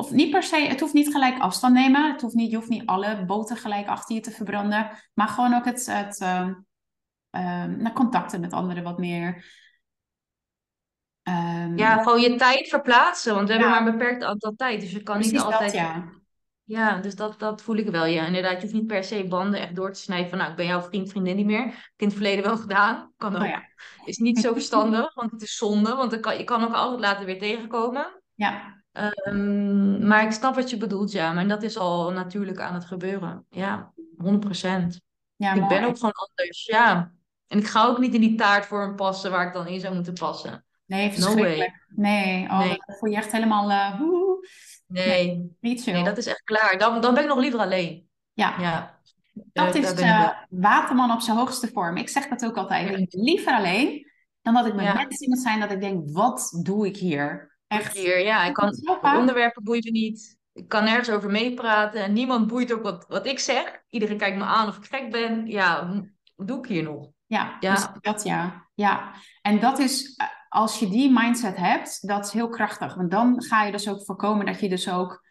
[0.00, 2.12] of niet per se, het hoeft niet gelijk afstand nemen.
[2.12, 4.90] Het hoeft niet, je hoeft niet alle boten gelijk achter je te verbranden.
[5.14, 6.48] Maar gewoon ook het, het uh,
[7.30, 9.44] uh, contacten met anderen wat meer.
[11.22, 13.34] Um, ja, gewoon je tijd verplaatsen.
[13.34, 14.80] Want we hebben maar een beperkt aantal tijd.
[14.80, 15.60] Dus je kan niet altijd.
[15.60, 16.08] Dat, ja.
[16.64, 18.04] ja, dus dat, dat voel ik wel.
[18.04, 18.54] Ja, inderdaad.
[18.54, 20.28] Je hoeft niet per se banden echt door te snijden.
[20.28, 21.66] Van nou, ik ben jouw vriend, vriendin niet meer.
[21.66, 23.12] Ik heb in het verleden wel gedaan.
[23.16, 23.42] Kan ook.
[23.42, 23.62] Oh, ja.
[24.04, 25.94] Is niet zo verstandig, want het is zonde.
[25.94, 28.22] Want dan kan, je kan ook altijd later weer tegenkomen.
[28.34, 28.79] Ja.
[29.24, 31.32] Um, maar ik snap wat je bedoelt, ja.
[31.32, 33.46] Maar dat is al natuurlijk aan het gebeuren.
[33.50, 35.00] Ja, 100 procent.
[35.36, 37.12] Ja, ik ben ook gewoon anders, ja.
[37.46, 40.14] En ik ga ook niet in die taartvorm passen waar ik dan in zou moeten
[40.14, 40.64] passen.
[40.86, 41.84] Nee, verschrikkelijk.
[41.88, 42.76] No nee, oh, nee.
[42.86, 43.70] voel je echt helemaal...
[43.70, 44.00] Uh,
[44.86, 45.06] nee.
[45.06, 45.92] nee, niet zo.
[45.92, 46.78] Nee, dat is echt klaar.
[46.78, 48.08] Dan, dan ben ik nog liever alleen.
[48.32, 48.54] Ja.
[48.58, 49.00] ja.
[49.32, 51.96] Dat is uh, Waterman op zijn hoogste vorm.
[51.96, 52.88] Ik zeg dat ook altijd.
[52.88, 53.06] Ja.
[53.08, 54.10] Liever alleen
[54.42, 54.94] dan dat ik met ja.
[54.94, 57.49] mensen moet zijn dat ik denk, wat doe ik hier?
[57.70, 57.96] Echt?
[57.96, 58.44] Hier, ja.
[58.44, 60.38] Ik kan, onderwerpen boeien me niet.
[60.52, 62.02] Ik kan nergens over meepraten.
[62.02, 63.82] En niemand boeit ook wat, wat ik zeg.
[63.88, 65.46] Iedereen kijkt me aan of ik gek ben.
[65.46, 65.92] Ja,
[66.36, 67.08] wat doe ik hier nog?
[67.26, 67.74] Ja, ja.
[67.74, 68.68] Dus dat ja.
[68.74, 69.12] ja.
[69.42, 72.94] En dat is, eh, als je die mindset hebt, dat is heel krachtig.
[72.94, 75.24] Want dan ga je dus ook voorkomen dat je dus ook,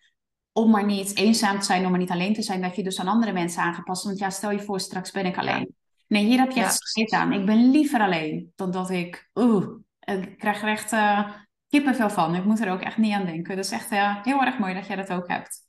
[0.52, 3.00] om maar niet eenzaam te zijn, om maar niet alleen te zijn, dat je dus
[3.00, 4.04] aan andere mensen aangepast.
[4.04, 5.76] Want ja, stel je voor, straks ben ik alleen.
[6.08, 7.20] Nee, hier heb je echt ja.
[7.20, 7.34] aan.
[7.34, 9.30] Ik ben liever alleen dan dat ik...
[9.34, 9.66] Oeh,
[10.00, 11.30] ik krijg er echt uh,
[11.70, 12.36] kippenvel van.
[12.36, 13.55] Ik moet er ook echt niet aan denken.
[13.55, 15.67] Dat is echt uh, heel erg mooi dat jij dat ook hebt.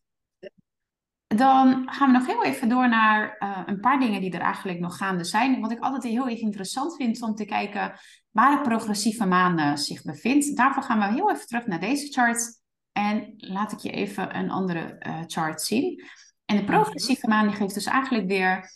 [1.27, 4.81] Dan gaan we nog heel even door naar uh, een paar dingen die er eigenlijk
[4.81, 5.61] nog gaande zijn.
[5.61, 7.93] Wat ik altijd heel erg interessant vind om te kijken
[8.31, 10.57] waar de progressieve maan zich bevindt.
[10.57, 12.63] Daarvoor gaan we heel even terug naar deze chart.
[12.93, 14.97] En laat ik je even een andere
[15.27, 16.05] chart zien.
[16.45, 18.71] En de progressieve maan die geeft dus eigenlijk weer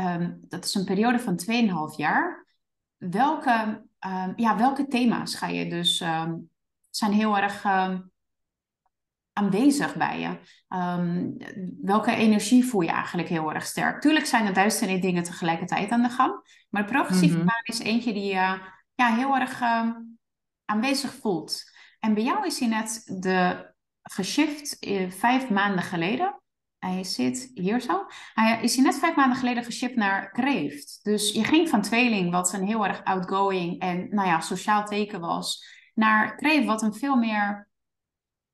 [0.00, 1.40] um, dat is een periode van
[1.90, 2.46] 2,5 jaar.
[2.96, 6.50] Welke, um, ja, welke thema's ga je dus, um,
[6.96, 7.64] zijn heel erg
[9.32, 10.38] aanwezig bij je?
[11.82, 14.00] welke energie voel je eigenlijk heel erg sterk?
[14.00, 16.64] Tuurlijk zijn er duizenden dingen tegelijkertijd aan de gang.
[16.70, 18.58] Maar de progressieve mm is eentje die je
[18.94, 19.62] ja, heel erg
[20.64, 21.62] aanwezig voelt.
[21.98, 23.70] En bij jou is hij net de
[24.02, 26.40] geshift uh, vijf maanden geleden.
[26.78, 28.06] Hij zit hier zo.
[28.34, 31.00] Hij is hier net vijf maanden geleden geshipped naar Kreeft.
[31.02, 35.20] Dus je ging van tweeling, wat een heel erg outgoing en nou ja, sociaal teken
[35.20, 35.64] was,
[35.96, 37.68] naar Kreeft, wat een veel meer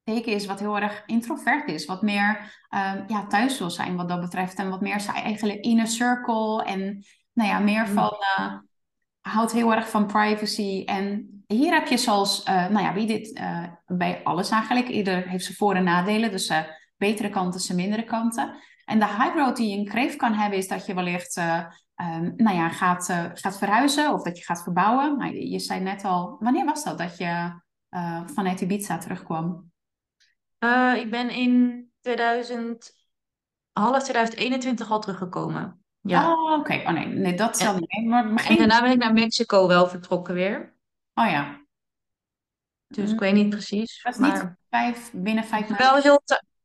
[0.04, 1.84] teken is, wat heel erg introvert is.
[1.84, 2.28] Wat meer
[2.70, 4.58] um, ja, thuis wil zijn wat dat betreft.
[4.58, 6.64] En wat meer zijn eigen inner circle.
[6.64, 8.54] En nou ja, meer van, uh,
[9.20, 10.82] houdt heel erg van privacy.
[10.84, 14.88] En hier heb je zoals, uh, nou ja, wie dit uh, bij alles eigenlijk.
[14.88, 16.30] Ieder heeft zijn voor- en nadelen.
[16.30, 16.52] Dus
[16.96, 18.54] betere kanten, zijn mindere kanten.
[18.84, 21.66] En de high road die je in Kreef kan hebben, is dat je wellicht uh,
[21.96, 25.18] um, nou ja, gaat, uh, gaat verhuizen of dat je gaat verbouwen.
[25.18, 27.60] Nou, je, je zei net al, wanneer was dat dat je
[27.90, 29.70] uh, vanuit Ibiza terugkwam?
[30.96, 32.92] ik ben in 2000,
[33.72, 35.84] half 2021 al teruggekomen.
[36.00, 36.32] Ja.
[36.32, 36.74] Oh, oké.
[36.74, 38.06] Oh nee, nee, dat zal niet.
[38.06, 40.74] Maar, maar En daarna ben ik naar Mexico wel vertrokken weer.
[41.14, 41.60] Oh ja.
[42.86, 44.02] Dus ik weet niet precies.
[44.02, 44.44] Was maar...
[44.44, 45.86] niet vijf, binnen vijf maanden?
[45.86, 46.22] Wel heel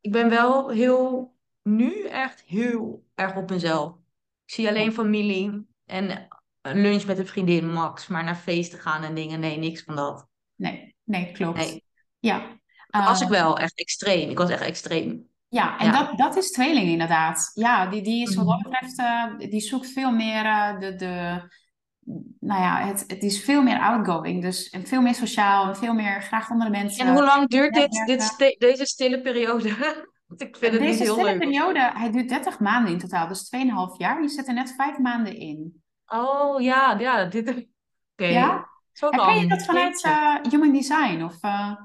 [0.07, 1.36] ik ben wel heel,
[1.68, 3.91] nu echt heel erg op mezelf.
[4.45, 6.28] Ik zie alleen familie en
[6.61, 8.07] een lunch met een vriendin, max.
[8.07, 10.28] Maar naar feesten gaan en dingen, nee, niks van dat.
[10.55, 11.57] Nee, nee, klopt.
[11.57, 11.84] Nee.
[12.20, 12.59] Ja.
[12.88, 14.30] Dat was ik eh, wel echt extreem.
[14.30, 15.28] Ik was echt extreem.
[15.49, 17.51] Ja, en Dat, dat is tweeling inderdaad.
[17.53, 18.70] Ja, die, die is wat dat mhm.
[18.70, 21.41] betreft, uh, die zoekt veel meer uh, de, de,
[22.39, 24.41] nou ja, het, het is veel meer outgoing.
[24.41, 27.05] Dus en veel meer sociaal en veel meer graag andere mensen.
[27.05, 29.76] En hoe lang duurt dit, dit deze stille periode?
[30.36, 33.28] Ik vind het deze heel stille periode, hij duurt 30 maanden in totaal.
[33.28, 34.21] Dus 2,5 jaar.
[34.21, 35.84] Je zit er net 5 maanden in.
[36.05, 37.25] Oh ja, ja.
[37.25, 37.49] Dit...
[37.49, 37.65] Oké.
[38.15, 38.32] Okay.
[38.32, 38.69] Ja?
[38.91, 39.09] Zo.
[39.09, 41.23] Ken je dat vanuit uh, Human Design?
[41.23, 41.75] Of, uh...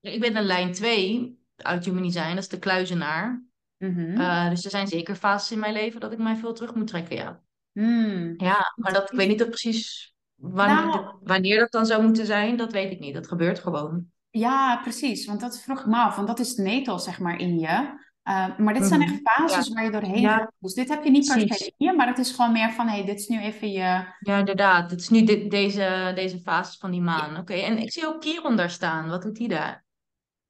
[0.00, 2.28] ja, ik ben een lijn 2 uit Human Design.
[2.28, 3.44] Dat is de kluizenaar.
[3.78, 4.20] Mm -hmm.
[4.20, 6.86] uh, dus er zijn zeker fases in mijn leven dat ik mij veel terug moet
[6.86, 7.42] trekken, ja.
[7.72, 8.34] Hmm.
[8.36, 12.26] Ja, maar dat, ik weet niet of precies wanneer, nou, wanneer dat dan zou moeten
[12.26, 12.56] zijn.
[12.56, 13.14] Dat weet ik niet.
[13.14, 14.10] Dat gebeurt gewoon.
[14.38, 15.26] Ja, precies.
[15.26, 16.16] Want dat vroeg ik me af.
[16.16, 18.04] Want dat is de netel, zeg maar, in je.
[18.28, 19.12] Uh, maar dit zijn mhm.
[19.12, 20.52] echt fases waar je doorheen gaat.
[20.58, 22.88] Dus dit heb je niet per se in je, maar het is gewoon meer van,
[22.88, 24.04] hé, hey, dit is nu even je...
[24.20, 24.90] Ja, inderdaad.
[24.90, 27.36] Het is nu dit, deze, deze fase van die maan.
[27.36, 29.08] Oké, en ik zie ook Chiron daar staan.
[29.08, 29.84] Wat doet hij daar?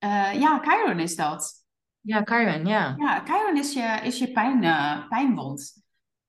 [0.05, 1.53] Uh, ja, Chiron is dat.
[2.01, 2.95] Ja, Chiron, ja.
[2.99, 5.86] Ja, Chiron is je, is je pijn, uh, pijnwond.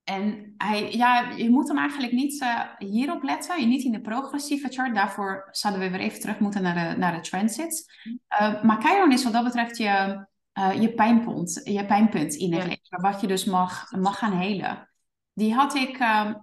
[0.10, 3.68] En hij, ja, je moet hem eigenlijk niet uh, hierop letten.
[3.68, 4.96] Niet in de progressieve chart.
[4.96, 7.86] Daarvoor zouden we weer even terug moeten naar de, naar de transits.
[8.42, 10.26] Uh, maar Chiron is wat dat betreft je,
[10.60, 13.02] uh, je, pijnpunt, je pijnpunt in het leven.
[13.02, 14.90] Wat je dus mag, mag gaan helen.
[15.34, 16.34] Die had ik, ehm,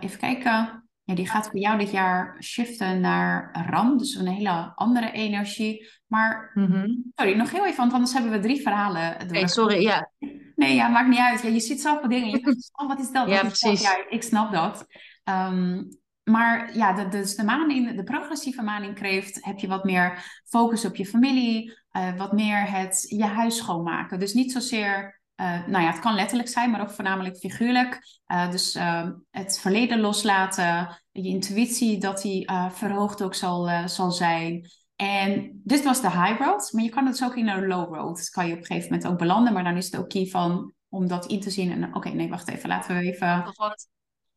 [0.00, 0.85] even kijken.
[1.06, 3.98] Ja, die gaat voor jou dit jaar shiften naar Ram.
[3.98, 5.88] Dus een hele andere energie.
[6.06, 6.88] Maar, mhm.
[7.14, 9.28] sorry, nog heel even, want anders hebben we drie verhalen.
[9.28, 9.48] Door.
[9.48, 10.10] sorry, ja.
[10.56, 11.42] Nee, ja, maakt niet uit.
[11.42, 12.30] Ja, je ziet zoveel dingen.
[12.30, 13.28] Je denkt, oh, wat is dat?
[13.36, 13.82] Ja, precies.
[13.82, 14.86] Ja, ik snap dat.
[15.24, 15.88] Um,
[16.22, 19.84] maar ja, de, dus de, maan in, de progressieve maan in kreeft heb je wat
[19.84, 21.78] meer focus op je familie.
[21.92, 24.18] Uh, wat meer het je huis schoonmaken.
[24.18, 28.00] Dus niet zozeer, uh, nou ja, het kan letterlijk zijn, maar ook voornamelijk figuurlijk.
[28.28, 31.02] Uh, dus ehm, het verleden loslaten.
[31.12, 34.68] Je intuïtie dat die verhoogd ook zal, zal zijn.
[34.96, 37.94] En dit was de high road, maar je kan het dus ook in een low
[37.94, 38.30] road.
[38.30, 40.74] kan je op een gegeven moment ook belanden, maar dan is het ook key van
[40.88, 41.70] om dat in te zien.
[41.70, 43.54] En oké, nee, wacht even, laten we even.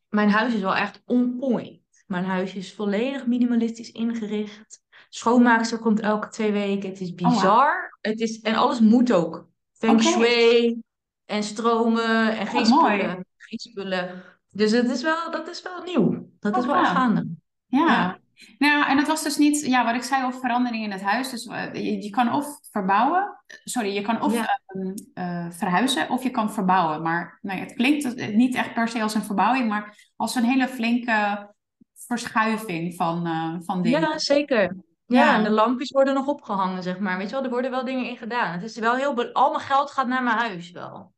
[0.08, 1.80] Mijn huis is wel echt on point.
[2.06, 4.80] Mijn huis is volledig minimalistisch ingericht.
[5.08, 6.88] Schoonmaakster komt elke twee weken.
[6.88, 7.98] Het is oh, bizar.
[8.00, 9.48] het is, en alles moet ook.
[9.72, 10.82] Feng shui
[11.30, 13.26] en stromen en geen oh, spullen.
[13.36, 14.22] Geen spullen.
[14.50, 16.28] Dus het is wel, dat is wel nieuw.
[16.40, 17.26] Dat is oh, wel gaande.
[17.66, 17.86] Ja.
[17.86, 18.18] ja.
[18.58, 21.30] Nou, en dat was dus niet, ja, wat ik zei over verandering in het huis.
[21.30, 26.22] Dus uh, je, je, kan of verbouwen, sorry, je kan of ehm, eh, verhuizen of
[26.22, 27.02] je kan verbouwen.
[27.02, 30.44] Maar nou ja, het klinkt niet echt per se als een verbouwing, maar als een
[30.44, 31.50] hele flinke
[31.94, 33.26] verschuiving van,
[33.64, 34.00] van dingen.
[34.00, 34.76] Ja, zeker.
[35.06, 37.18] Ja, en de lampjes worden nog opgehangen, zeg maar.
[37.18, 38.52] Weet je wel, er worden wel dingen in gedaan.
[38.52, 39.32] Het is wel heel...
[39.32, 41.12] Al mijn geld gaat naar mijn huis wel.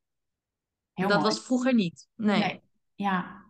[0.95, 2.09] Heel dat was vroeger niet.
[2.16, 2.38] Nee.
[2.38, 2.62] nee.
[2.95, 3.43] Ja,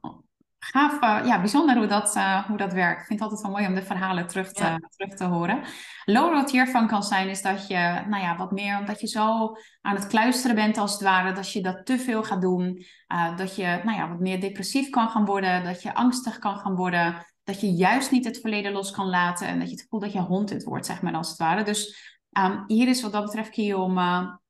[0.64, 3.00] gaaf, uh, ja, bijzonder hoe dat, uh, hoe dat werkt.
[3.00, 4.78] Ik vind het altijd wel mooi om de verhalen terug te, ja.
[4.96, 5.62] terug te horen.
[6.04, 9.94] Low hiervan kan zijn, is dat je, nou ja, wat meer, omdat je zo aan
[9.94, 12.84] het kluisteren bent als het ware, dat je dat te veel gaat doen.
[13.12, 16.56] Uh, dat je, nou ja, wat meer depressief kan gaan worden, dat je angstig kan
[16.56, 17.26] gaan worden.
[17.44, 20.12] Dat je juist niet het verleden los kan laten en dat je het gevoel dat
[20.12, 21.62] je haunted wordt, zeg maar, als het ware.
[21.62, 23.98] Dus um, hier is wat dat betreft key om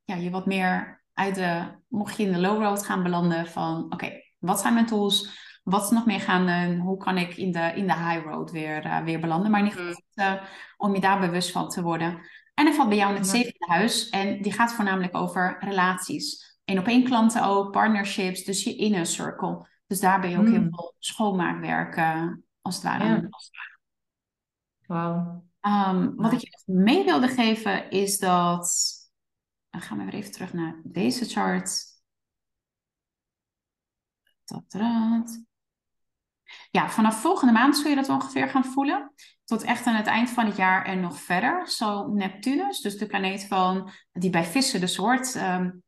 [0.04, 3.84] ja, je wat meer uit de, mocht je in de low road gaan belanden, van
[3.84, 5.40] oké, okay, wat zijn mijn tools?
[5.62, 6.76] Wat is nog meer gaan?
[6.76, 9.50] hoe kan ik in de, in de high road weer, uh, weer belanden?
[9.50, 10.42] Maar in ieder geval uh,
[10.76, 12.20] om je daar bewust van te worden.
[12.54, 14.08] En er valt bij jou in het zevende huis.
[14.08, 16.56] En die gaat voornamelijk over relaties.
[16.64, 19.68] En op één klanten ook, partnerships, dus je inner circle.
[19.86, 20.74] Dus daar ben je ook heel Mm.
[20.74, 22.26] veel schoonmaakwerk uh,
[22.62, 23.04] als het ware.
[23.04, 23.28] Ja.
[24.86, 25.44] Wauw.
[25.60, 29.00] Um, wat ik je mee wilde geven is dat.
[29.72, 31.84] Dan gaan we weer even terug naar deze chart.
[36.70, 39.12] Ja, vanaf volgende maand zul je dat ongeveer gaan voelen.
[39.44, 41.68] Tot echt aan het eind van het jaar en nog verder.
[41.68, 45.34] Zo Neptunus, dus de planeet van, die bij vissen dus hoort.
[45.34, 45.82] Um,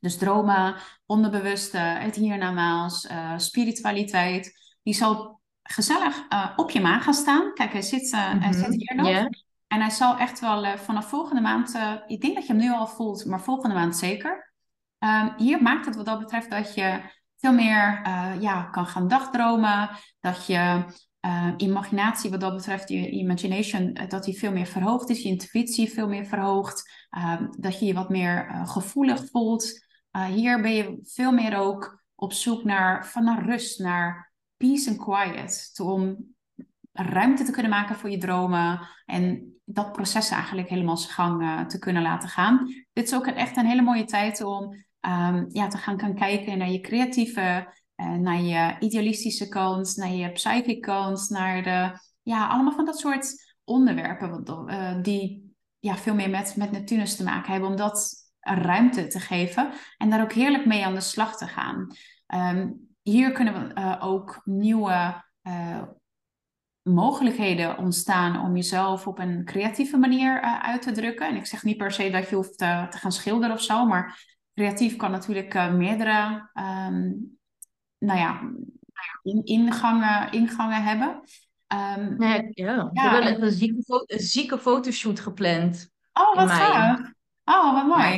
[0.00, 4.76] dus dromen, onderbewuste, het hiernamaals, uh, spiritualiteit.
[4.82, 7.52] Die zal gezellig uh, op je maag gaan staan.
[7.54, 8.38] Kijk, hij zit, Mhm.
[8.38, 9.08] hij zit hier nog.
[9.08, 9.28] Ja.
[9.68, 12.62] En hij zal echt wel eh, vanaf volgende maand, eh, ik denk dat je hem
[12.62, 14.52] nu al voelt, maar volgende maand zeker.
[14.98, 17.00] Ehm, hier maakt het wat dat betreft dat je
[17.36, 19.90] veel meer eh, ja, kan gaan dagdromen.
[20.20, 20.84] Dat je
[21.56, 25.22] imaginatie wat dat betreft, je imagination, dat die veel meer verhoogd is.
[25.22, 27.06] Je intuïtie veel meer verhoogd.
[27.10, 29.86] Ehm, dat je je wat meer gevoelig voelt.
[30.28, 34.98] Hier ben je veel meer ook op zoek naar, van naar rust, naar peace and
[34.98, 35.72] quiet.
[35.82, 36.34] Om
[36.92, 38.88] ruimte te kunnen maken voor je dromen.
[39.06, 42.66] En dat proces eigenlijk helemaal zijn gang eh, te kunnen laten gaan.
[42.92, 46.70] Dit is ook echt een hele mooie tijd om ehm, ja, te gaan, kijken naar
[46.70, 52.72] je creatieve, eh, naar je idealistische kant, naar je psychic kant, naar de, ja, allemaal
[52.72, 57.70] van dat soort onderwerpen eh, die ja, veel meer met, met Neptunus te maken hebben,
[57.70, 61.86] om dat ruimte te geven en daar ook heerlijk mee aan de slag te gaan.
[62.26, 62.70] Ehm,
[63.02, 65.24] hier kunnen we ook nieuwe
[66.88, 71.28] mogelijkheden ontstaan om jezelf op een creatieve manier uh, uit te drukken.
[71.28, 73.86] En ik zeg niet per se dat je hoeft te, te gaan schilderen of zo,
[73.86, 77.38] maar creatief kan natuurlijk uh, meerdere um,
[77.98, 78.40] nou ja,
[79.22, 81.22] in, ingangen, ingangen hebben.
[81.72, 82.90] Um, Nee, ja.
[82.92, 85.90] Ik heb wel echt een zieke, een zieke fotoshoot gepland.
[86.12, 87.12] oh, wat gaaf.
[87.44, 88.16] Oh, wat mooi.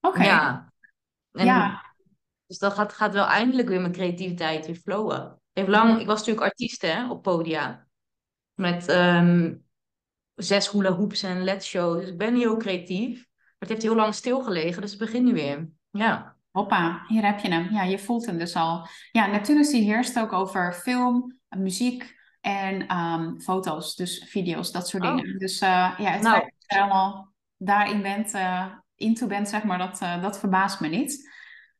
[0.00, 0.22] Oké.
[0.22, 0.72] Ja.
[1.32, 1.90] En Ja.
[2.46, 5.41] Dus dat gaat, gaat wel eindelijk weer mijn creativiteit weer flowen.
[5.52, 7.86] Heeft lang, ik was natuurlijk artiest hè, op podia.
[8.54, 9.54] Met ehm,
[10.34, 12.00] zes hula hoops en led shows.
[12.00, 13.16] Dus ik ben heel creatief.
[13.36, 15.68] Maar het heeft heel lang stilgelegen, dus het begint nu weer.
[15.90, 16.36] Ja.
[16.50, 17.70] Hoppa, hier heb je hem.
[17.70, 18.86] Ja, je voelt hem dus al.
[19.12, 25.16] Ja, die heerst ook over film, muziek en ehm, foto's, dus video's, dat soort Oh.
[25.16, 25.38] dingen.
[25.38, 26.34] Dus eh, ja, het Nou.
[26.36, 30.38] feit dat je er allemaal daarin bent, eh into bent, zeg maar, dat, eh, dat
[30.38, 31.30] verbaast me niet.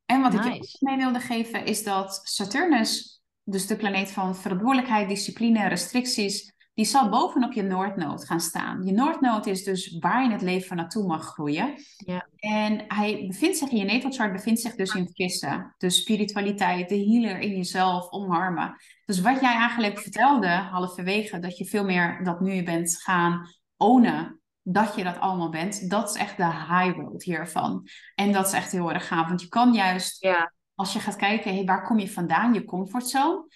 [0.06, 3.11] En wat ik je ook mee wilde geven is dat Saturnus,
[3.44, 8.86] dus de planeet van verantwoordelijkheid, discipline, restricties, die zal bovenop je Noordnood gaan staan.
[8.86, 11.74] Je Noordnood is dus waar je in het leven naartoe mag groeien.
[11.96, 12.28] Ja.
[12.36, 15.74] En hij bevindt zich in je natalchart, bevindt zich dus in vissen.
[15.78, 18.76] Dus spiritualiteit, de healer in jezelf, omarmen.
[19.04, 23.48] Dus wat jij eigenlijk vertelde, halverwege, dat je veel meer dat nu je bent gaan
[23.76, 27.88] ownen, dat je dat allemaal bent, dat is echt de high road hiervan.
[28.14, 30.52] En dat is echt heel erg gaaf, want je kan juist, Ja.
[30.82, 33.46] Als je gaat kijken, hey, waar kom je vandaan, je comfortzone,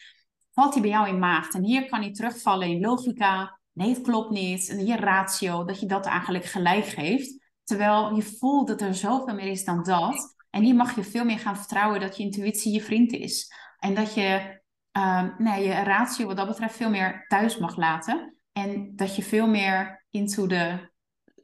[0.53, 1.55] valt die bij jou in maagd.
[1.55, 5.81] En hier kan hij terugvallen in logica, nee, het klopt niet, en je ratio, dat
[5.81, 7.45] je dat eigenlijk gelijk geeft.
[7.65, 10.35] Terwijl je voelt dat er zoveel meer is dan dat.
[10.51, 13.53] En hier mag je veel meer gaan vertrouwen dat je intuïtie je vriend is.
[13.79, 14.61] En dat je
[14.93, 18.37] um, nee, je ratio wat dat betreft veel meer thuis mag laten.
[18.53, 20.91] En dat je veel meer into de,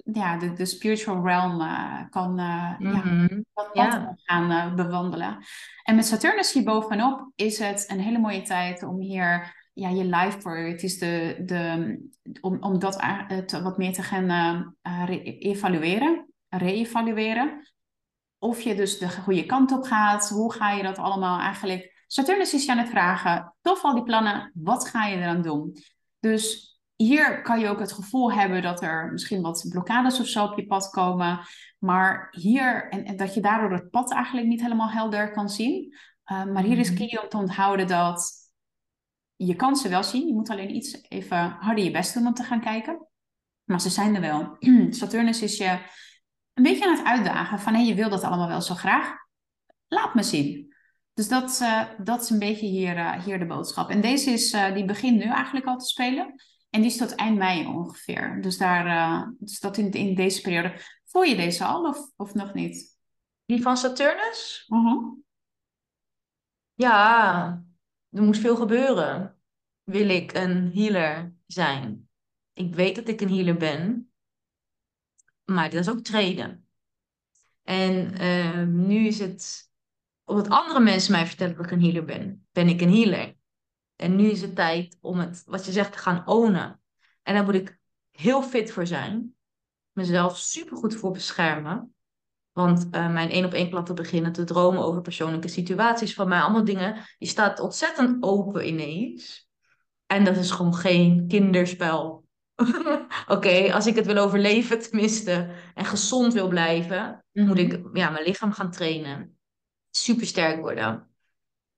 [0.05, 3.27] ja, de, de spiritual realm uh, kan uh, ja, Mhm.
[3.29, 4.15] dat pad Ja.
[4.17, 5.45] gaan uh, bewandelen.
[5.85, 10.05] En met Saturnus hier bovenop is het een hele mooie tijd om hier ja, je
[10.05, 11.97] life priorities, de, de,
[12.41, 12.99] om, om dat
[13.47, 14.75] te, wat meer te gaan
[15.07, 17.73] re- evalueren, re-evalueren.
[18.39, 22.05] Of je dus de goede kant op gaat, hoe ga je dat allemaal eigenlijk...
[22.07, 25.77] Saturnus is je aan het vragen, tof al die plannen, wat ga je eraan doen?
[26.21, 26.72] Dus
[27.03, 30.57] hier kan je ook het gevoel hebben dat er misschien wat blokkades of zo op
[30.57, 31.41] je pad komen.
[31.79, 35.95] Maar hier, en, en dat je daardoor het pad eigenlijk niet helemaal helder kan zien.
[36.33, 36.99] Uh, maar hier is Mhm.
[36.99, 38.33] key om te onthouden dat
[39.37, 40.27] je kan ze wel zien.
[40.27, 43.07] Je moet alleen iets even harder je best doen om te gaan kijken.
[43.65, 44.57] Maar ze zijn er wel.
[44.91, 45.79] Saturnus is je
[46.55, 49.15] een beetje aan het uitdagen van hé, je wil dat allemaal wel zo graag.
[49.89, 50.75] Laat me zien.
[51.15, 53.91] Dus dat, uh, dat is een beetje hier, uh, hier de boodschap.
[53.91, 56.35] En deze is, die begint nu eigenlijk al te spelen.
[56.73, 58.39] En die is tot eind mei ongeveer.
[58.43, 60.81] Dus, daar, dus dat in, in deze periode.
[61.05, 62.99] Voel je deze al of, of nog niet?
[63.45, 64.65] Die van Saturnus?
[64.67, 65.13] -huh.
[66.75, 67.65] Ja,
[68.11, 69.41] er moet veel gebeuren.
[69.83, 72.09] Wil ik een healer zijn?
[72.53, 74.13] Ik weet dat ik een healer ben.
[75.45, 76.67] Maar dat is ook treden.
[77.63, 79.71] En ehm, nu is het,
[80.25, 83.37] omdat andere mensen mij vertellen dat ik een healer ben, ben ik een healer.
[83.97, 86.81] En nu is het tijd om het, wat je zegt, te gaan ownen.
[87.23, 87.79] En daar moet ik
[88.11, 89.35] heel fit voor zijn.
[89.93, 91.95] Mezelf super goed voor beschermen.
[92.53, 96.41] Want uh, mijn één op één klanten beginnen te dromen over persoonlijke situaties van mij.
[96.41, 96.97] Allemaal dingen.
[97.19, 99.49] Je staat ontzettend open ineens.
[100.07, 102.25] En dat is gewoon geen kinderspel.
[103.27, 107.97] Oké, als ik het wil overleven tenminste en gezond wil blijven, moet ik mhm.
[107.97, 109.39] ja, mijn lichaam gaan trainen.
[109.91, 111.12] Super sterk worden.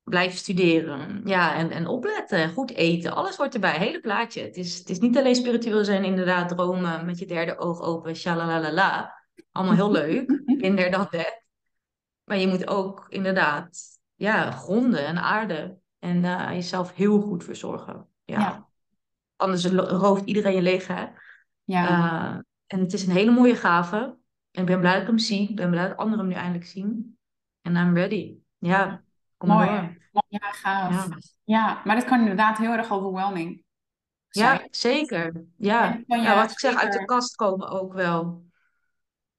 [0.04, 1.22] Blijven studeren.
[1.24, 2.52] Ja, en, en opletten.
[2.52, 3.14] Goed eten.
[3.14, 3.78] Alles hoort erbij.
[3.78, 4.42] Hele plaatje.
[4.42, 8.16] Het is, het is niet alleen spiritueel zijn, inderdaad, dromen met je derde oog open.
[8.16, 9.22] Shalalala.
[9.52, 10.42] Allemaal heel leuk.
[10.60, 11.42] Minder dan dat.
[12.24, 13.78] Maar je moet ook inderdaad
[14.14, 15.82] ja, gronden en aarden.
[15.98, 18.06] En uh, jezelf heel goed verzorgen.
[18.24, 18.38] ja.
[18.38, 18.72] ja
[19.36, 20.86] anders rooft iedereen je leeg.
[20.86, 21.06] Hè?
[21.64, 21.88] Ja.
[21.88, 23.96] Uh, en het is een hele mooie gave.
[24.50, 25.48] En ik ben blij dat ik hem zie.
[25.48, 27.18] Ik ben blij dat anderen hem nu eindelijk zien.
[27.60, 28.36] En I'm ready.
[28.58, 29.03] Ja,
[29.46, 29.66] kom Mooi.
[29.66, 30.22] Door.
[30.28, 31.08] Ja, gaaf.
[31.08, 31.18] Ja.
[31.44, 33.64] ja, maar dat kan inderdaad heel erg overwhelming
[34.28, 34.58] zijn.
[34.58, 35.44] Ja, zeker.
[35.56, 38.44] Ja, ja wat ik zeg, uit de kast komen ook wel.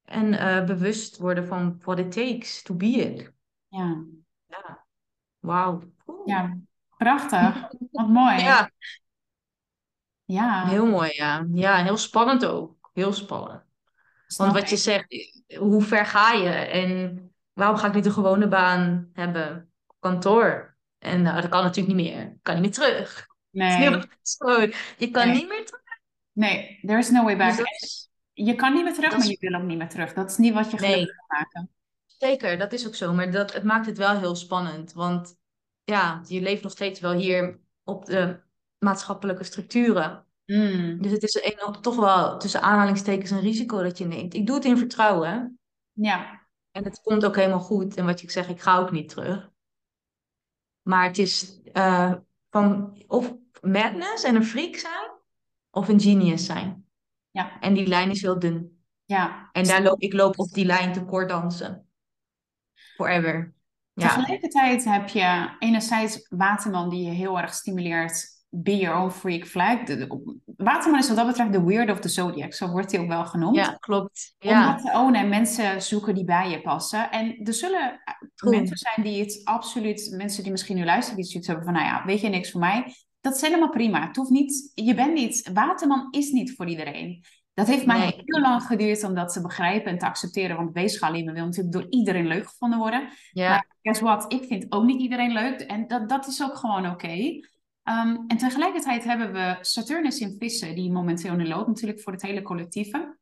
[0.03, 3.31] En uh, bewust worden van what it takes to be it.
[3.67, 4.03] Ja.
[4.45, 4.85] Ja.
[5.39, 5.81] Wauw.
[6.25, 6.57] Ja,
[6.97, 7.67] prachtig.
[7.91, 8.39] Wat mooi.
[8.39, 8.69] Ja,
[10.25, 10.67] ja.
[10.67, 11.47] Heel mooi, ja.
[11.53, 12.89] Ja, heel spannend ook.
[12.93, 13.63] Heel spannend.
[14.37, 16.49] Want wat je zegt, hoe ver ga je?
[16.49, 19.69] En waarom ga ik niet een gewone baan hebben?
[20.05, 20.77] Kantoor.
[20.97, 22.37] En nou, dat kan natuurlijk niet meer.
[22.41, 23.27] Kan niet meer terug.
[23.49, 23.81] Nee.
[24.97, 25.81] Je kan niet meer terug.
[26.31, 27.57] Nee, there is no way back.
[27.57, 30.13] Dus je kan niet meer terug, maar je wil ook niet meer terug.
[30.13, 31.39] Dat is niet wat je gelukkig nee.
[31.39, 31.69] maken.
[32.05, 33.13] Zeker, dat is ook zo.
[33.13, 34.93] Maar dat, het maakt het wel heel spannend.
[34.93, 35.35] Want
[35.83, 38.39] ja, je leeft nog steeds wel hier op de
[38.77, 40.25] maatschappelijke structuren.
[40.45, 41.01] Mm.
[41.01, 44.33] Dus het is een, toch wel tussen aanhalingstekens een risico dat je neemt.
[44.33, 45.59] Ik doe het in vertrouwen.
[45.91, 46.47] Ja.
[46.71, 47.95] En het komt ook helemaal goed.
[47.95, 49.53] En wat je zegt, ik ga ook niet terug.
[50.85, 52.13] Maar het is uh,
[52.49, 55.11] van of madness en een freak zijn,
[55.71, 56.85] of een genius zijn.
[57.31, 57.59] Ja.
[57.59, 58.83] En die lijn is heel dun.
[59.05, 59.49] Ja.
[59.51, 61.87] En daar loop ik loop op die lijn te kort dansen.
[62.73, 63.53] Forever.
[63.93, 64.07] Ja.
[64.07, 69.77] Tegelijkertijd heb je enerzijds Waterman die je heel erg stimuleert be your own freak flag.
[70.45, 73.25] Waterman is wat dat betreft de weird of the zodiac, zo wordt hij ook wel
[73.25, 73.55] genoemd.
[73.55, 74.35] Ja, klopt.
[74.39, 74.71] Om ja.
[74.71, 77.11] dat te ownen en mensen zoeken die bij je passen.
[77.11, 78.01] En er zullen
[78.35, 81.85] mensen zijn die het absoluut, mensen die misschien nu luisteren, die zoiets hebben van, nou
[81.85, 82.93] ja, weet je niks voor mij.
[83.21, 84.07] Dat is helemaal prima.
[84.07, 87.23] Het hoeft niet, je bent niet, Waterman is niet voor iedereen.
[87.53, 88.21] Dat heeft mij nee.
[88.25, 90.55] heel lang geduurd om dat te begrijpen en te accepteren.
[90.55, 93.09] Want weegschaline wil natuurlijk door iedereen leuk gevonden worden.
[93.31, 93.49] Ja.
[93.49, 94.33] Maar guess what?
[94.33, 95.59] Ik vind ook niet iedereen leuk.
[95.59, 97.39] En dat, dat is ook gewoon oké.
[97.89, 102.21] Um, en tegelijkertijd hebben we Saturnus in vissen, die momenteel nu loopt, natuurlijk voor het
[102.21, 103.17] hele collectieve.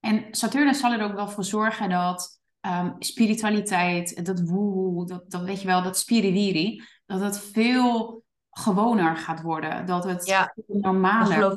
[0.00, 5.42] En Saturnus zal er ook wel voor zorgen dat um, spiritualiteit, dat woe, dat, dat
[5.42, 9.86] weet je wel, dat spiriwiri, dat het veel gewoner gaat worden.
[9.86, 11.40] Dat het ja, normaler...
[11.40, 11.52] Dat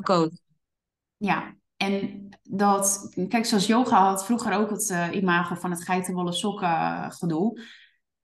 [1.16, 6.32] Ja, en dat, kijk, zoals yoga had vroeger ook het uh, imago van het geitenwolle
[6.32, 7.60] sokken gedoe.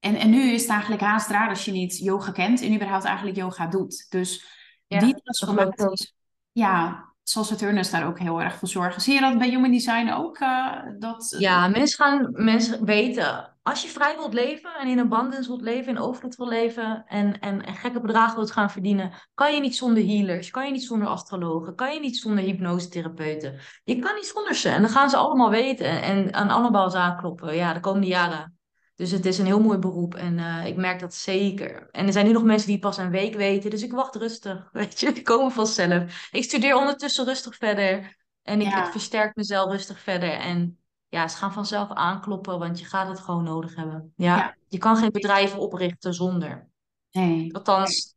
[0.06, 3.04] En, en nu is het eigenlijk haast raar als je niet yoga kent en überhaupt
[3.04, 4.06] eigenlijk yoga doet.
[4.08, 4.46] Dus
[4.86, 6.14] ja, die transformaties,
[6.52, 9.00] ja, zal Saturnus daar ook heel erg voor zorgen.
[9.00, 10.40] Zie je dat bij Human Design ook?
[10.40, 15.48] Uh, dat, ja, mensen gaan mensen weten, als je vrij wilt leven en in abundance
[15.48, 19.54] wilt leven, in overvloed wilt leven en, en, en gekke bedragen wilt gaan verdienen, kan
[19.54, 23.58] je niet zonder healers, kan je niet zonder astrologen, kan je niet zonder hypnosetherapeuten.
[23.84, 26.96] Je kan niet zonder ze en dan gaan ze allemaal weten en, en aan allemaal
[26.96, 28.55] aankloppen, ja, de komende jaren.
[28.96, 31.90] Dus het is een heel mooi beroep en uh, ik merk dat zeker.
[31.90, 34.68] En er zijn nu nog mensen die pas een week weten, dus ik wacht rustig.
[34.72, 36.28] Weet je, die komen vanzelf.
[36.32, 40.30] Ik studeer ondertussen rustig verder en ik, ik versterk mezelf rustig verder.
[40.30, 40.78] En
[41.08, 44.12] ja, ze gaan vanzelf aankloppen, want je gaat het gewoon nodig hebben.
[44.16, 44.56] Ja, ja.
[44.68, 46.68] je kan geen bedrijf oprichten zonder.
[47.10, 47.54] Nee.
[47.54, 48.14] Althans,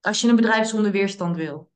[0.00, 1.70] als je een bedrijf zonder weerstand wil,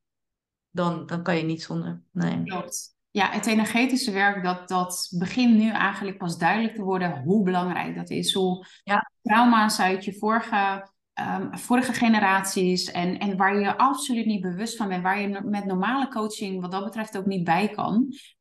[0.71, 2.03] dan, dan kan je niet zonder.
[2.11, 2.43] Nee.
[2.45, 2.94] Klopt.
[3.15, 7.97] Ja, het energetische werk, dat, dat begint nu eigenlijk pas duidelijk te worden hoe belangrijk
[7.97, 8.33] dat is.
[8.33, 9.11] Hoe ja.
[9.23, 10.89] trauma's uit je vorige,
[11.21, 15.65] um, vorige generaties en, en waar je absoluut niet bewust van bent, waar je met
[15.65, 17.95] normale coaching wat dat betreft ook niet bij kan.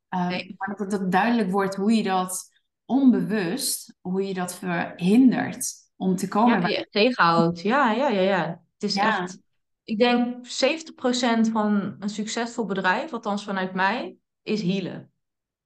[0.09, 0.55] Um, nee.
[0.57, 2.51] Maar dat het duidelijk wordt hoe je dat
[2.85, 6.61] onbewust, hoe je dat verhindert om te komen.
[6.61, 7.61] Ja, je tegenhoudt.
[7.61, 8.61] Ja, ja, ja, ja.
[8.73, 9.41] Het is echt...
[9.83, 15.11] Ik denk 70% van een succesvol bedrijf, althans vanuit mij, is healen.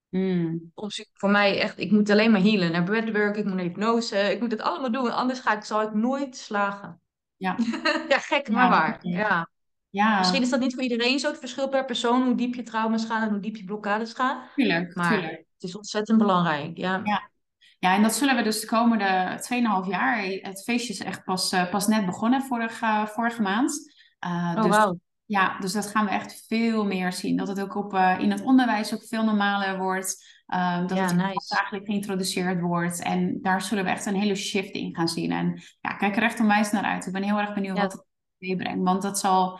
[0.09, 0.71] Mm.
[1.13, 2.71] Voor mij echt, ik moet alleen maar healen.
[2.71, 5.11] Naar breathwork, ik moet naar hypnose, ik moet het allemaal doen.
[5.11, 7.01] Anders ga ik, zal ik nooit slagen.
[7.35, 7.55] Ja,
[8.09, 8.97] ja gek, maar waar.
[9.01, 9.49] Ja.
[9.89, 10.17] Ja.
[10.17, 13.05] Misschien is dat niet voor iedereen zo het verschil per persoon, hoe diep je trauma's
[13.05, 14.43] gaan en hoe diep je blokkades gaan.
[14.55, 15.37] Tuurlijk, maar tuurlijk.
[15.37, 16.77] het is ontzettend belangrijk.
[16.77, 17.01] Ja.
[17.03, 17.29] ja.
[17.79, 19.39] Ja, en dat zullen we dus de komende
[19.85, 20.23] 2,5 jaar.
[20.23, 23.93] Het feestje is echt pas, uh, pas net begonnen vorige, vorige maand.
[24.25, 24.99] Uh, oh, dus, wow.
[25.27, 27.37] Ja, dus dat gaan we echt veel meer zien.
[27.37, 30.35] Dat het ook op, uh, in het onderwijs ook veel normaler wordt.
[30.87, 31.55] dat ja, het nice.
[31.55, 33.01] eigenlijk geïntroduceerd wordt.
[33.01, 35.31] En daar zullen we echt een hele shift in gaan zien.
[35.31, 37.05] En ja, kijk er echt onwijs naar uit.
[37.05, 37.81] Ik ben heel erg benieuwd ja.
[37.81, 38.05] wat het
[38.37, 38.83] meebrengt.
[38.83, 39.59] Want dat zal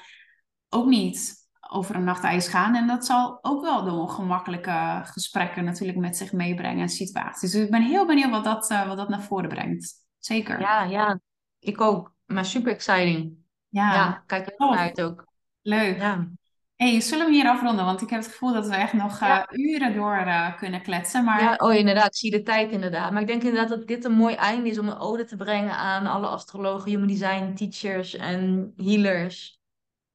[0.69, 2.75] ook niet over een nacht ijs gaan.
[2.75, 7.51] En dat zal ook wel de ongemakkelijke gesprekken natuurlijk met zich meebrengen en situaties.
[7.51, 9.93] Dus ik ben heel benieuwd wat dat, uh, wat dat naar voren brengt.
[10.19, 10.59] Zeker.
[10.59, 11.19] Ja, ja.
[11.59, 12.13] Ik ook.
[12.25, 13.37] Maar super exciting.
[13.69, 14.77] Ja, ja kijk er oh.
[14.77, 15.26] uit ook.
[15.67, 15.97] Leuk.
[15.97, 16.27] Ja.
[16.75, 17.85] Hey, zullen we hier afronden?
[17.85, 19.49] Want ik heb het gevoel dat we echt nog uh, ja.
[19.51, 21.23] uren door uh, kunnen kletsen.
[21.23, 21.41] Maar...
[21.41, 22.05] Ja, oh inderdaad.
[22.05, 23.11] Ik zie de tijd inderdaad.
[23.11, 25.77] Maar ik denk inderdaad dat dit een mooi einde is om een ode te brengen
[25.77, 29.61] aan alle astrologen, human design teachers en healers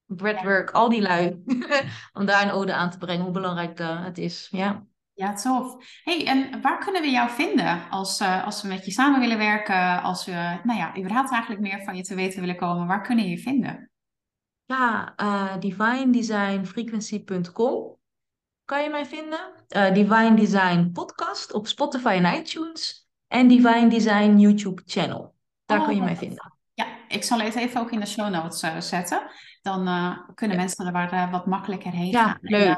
[0.07, 1.43] breadwork, al die lui.
[2.19, 4.49] Om daar een ode aan te brengen, hoe belangrijk uh, het is.
[4.51, 4.87] Ja.
[5.15, 6.01] Ja, tof.
[6.05, 10.03] hey, en waar kunnen we jou vinden als, als we met je samen willen werken?
[10.03, 12.87] Als we, nou ja, überhaupt eigenlijk meer van je te weten willen komen.
[12.87, 13.92] Waar kunnen we je vinden?
[14.65, 17.97] Ja, uh, divinedesignfrequency.com
[18.65, 19.53] kan je mij vinden.
[19.93, 23.09] Divine Design podcast op Spotify en iTunes.
[23.29, 25.35] En Divine Design YouTube channel.
[25.65, 26.53] Daar oh, kun je mij vinden.
[26.75, 29.31] Ja, ik zal het even ook in de show notes zetten.
[29.63, 30.63] Dan uh, kunnen ja.
[30.63, 32.39] mensen er waar, uh, wat makkelijker heen ja, gaan.
[32.41, 32.63] Leuk.
[32.63, 32.77] En, uh,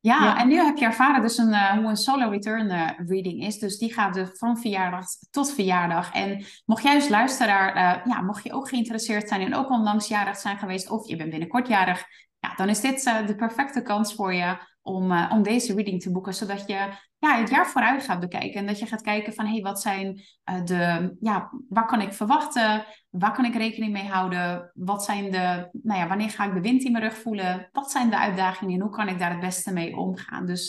[0.00, 3.58] ja, ja, en nu heb je ervaren dus een, hoe een solo return reading is.
[3.58, 6.12] Dus die gaat de, van verjaardag tot verjaardag.
[6.12, 10.36] En mocht jij als luisteraar, ja, mocht je ook geïnteresseerd zijn en ook onlangs jarig
[10.36, 12.06] zijn geweest, of je bent binnenkort jarig,
[12.38, 14.56] ja, dan is dit de perfecte kans voor je
[14.88, 18.60] om, uh, om deze reading te boeken, zodat je ja, het jaar vooruit gaat bekijken.
[18.60, 20.20] En dat je gaat kijken van, hé, hey, wat zijn
[20.50, 22.84] uh, de, ja, waar kan ik verwachten?
[23.10, 24.70] Waar kan ik rekening mee houden?
[24.74, 27.68] Wat zijn de, nou ja, wanneer ga ik de wind in mijn rug voelen?
[27.72, 30.46] Wat zijn de uitdagingen en hoe kan ik daar het beste mee omgaan?
[30.46, 30.68] Dus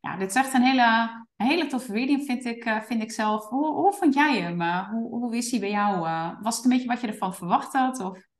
[0.00, 3.48] ja, dit is echt een hele, hele toffe reading, vind ik, vind ik zelf.
[3.48, 4.62] Hoe, hoe vond jij hem?
[4.90, 6.00] hoe, hoe is hij bij jou?
[6.42, 8.00] was het een beetje wat je ervan verwacht had?
[8.00, 8.30] Of...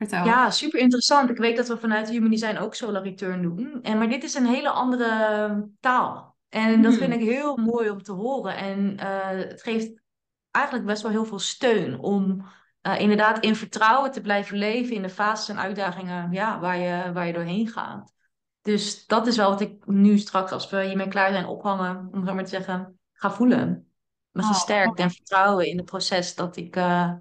[0.00, 0.24] Vertel.
[0.24, 1.30] Ja, super interessant.
[1.30, 3.78] Ik weet dat we vanuit Human Design ook Solar Return doen.
[3.82, 6.36] En, maar dit is een hele andere taal.
[6.48, 6.82] En mm.
[6.82, 8.56] dat vind ik heel mooi om te horen.
[8.56, 10.02] En uh, het geeft
[10.50, 12.46] eigenlijk best wel heel veel steun om
[12.82, 17.12] uh, inderdaad in vertrouwen te blijven leven in de fases en uitdagingen ja, waar, je,
[17.12, 18.14] waar je doorheen gaat.
[18.62, 22.26] Dus dat is wel wat ik nu straks, als we hiermee klaar zijn, ophangen, om
[22.26, 23.92] zo maar te zeggen, ga voelen.
[24.30, 27.12] Me gesterkt oh, en vertrouwen in het proces dat ik uh,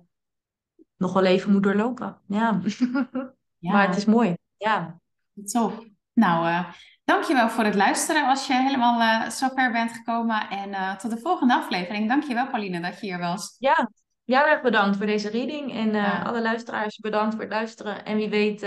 [0.99, 2.17] nog wel even moet doorlopen.
[2.27, 2.61] Ja.
[3.57, 3.71] ja.
[3.71, 4.33] maar het is mooi.
[4.57, 4.99] Ja.
[5.43, 5.79] Tof.
[6.13, 6.69] Nou, uh,
[7.03, 10.49] dankjewel voor het luisteren als je helemaal uh, zo ver bent gekomen.
[10.49, 12.07] En uh, tot de volgende aflevering.
[12.07, 13.55] Dankjewel Pauline dat je hier was.
[13.59, 13.91] Ja,
[14.23, 15.73] jou erg bedankt voor deze reading.
[15.73, 16.21] En ja.
[16.21, 18.05] alle luisteraars bedankt voor het luisteren.
[18.05, 18.59] En wie weet,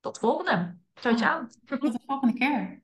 [0.00, 0.76] tot de volgende.
[0.94, 1.46] Ciao, ciao.
[1.66, 2.81] Tot de volgende keer.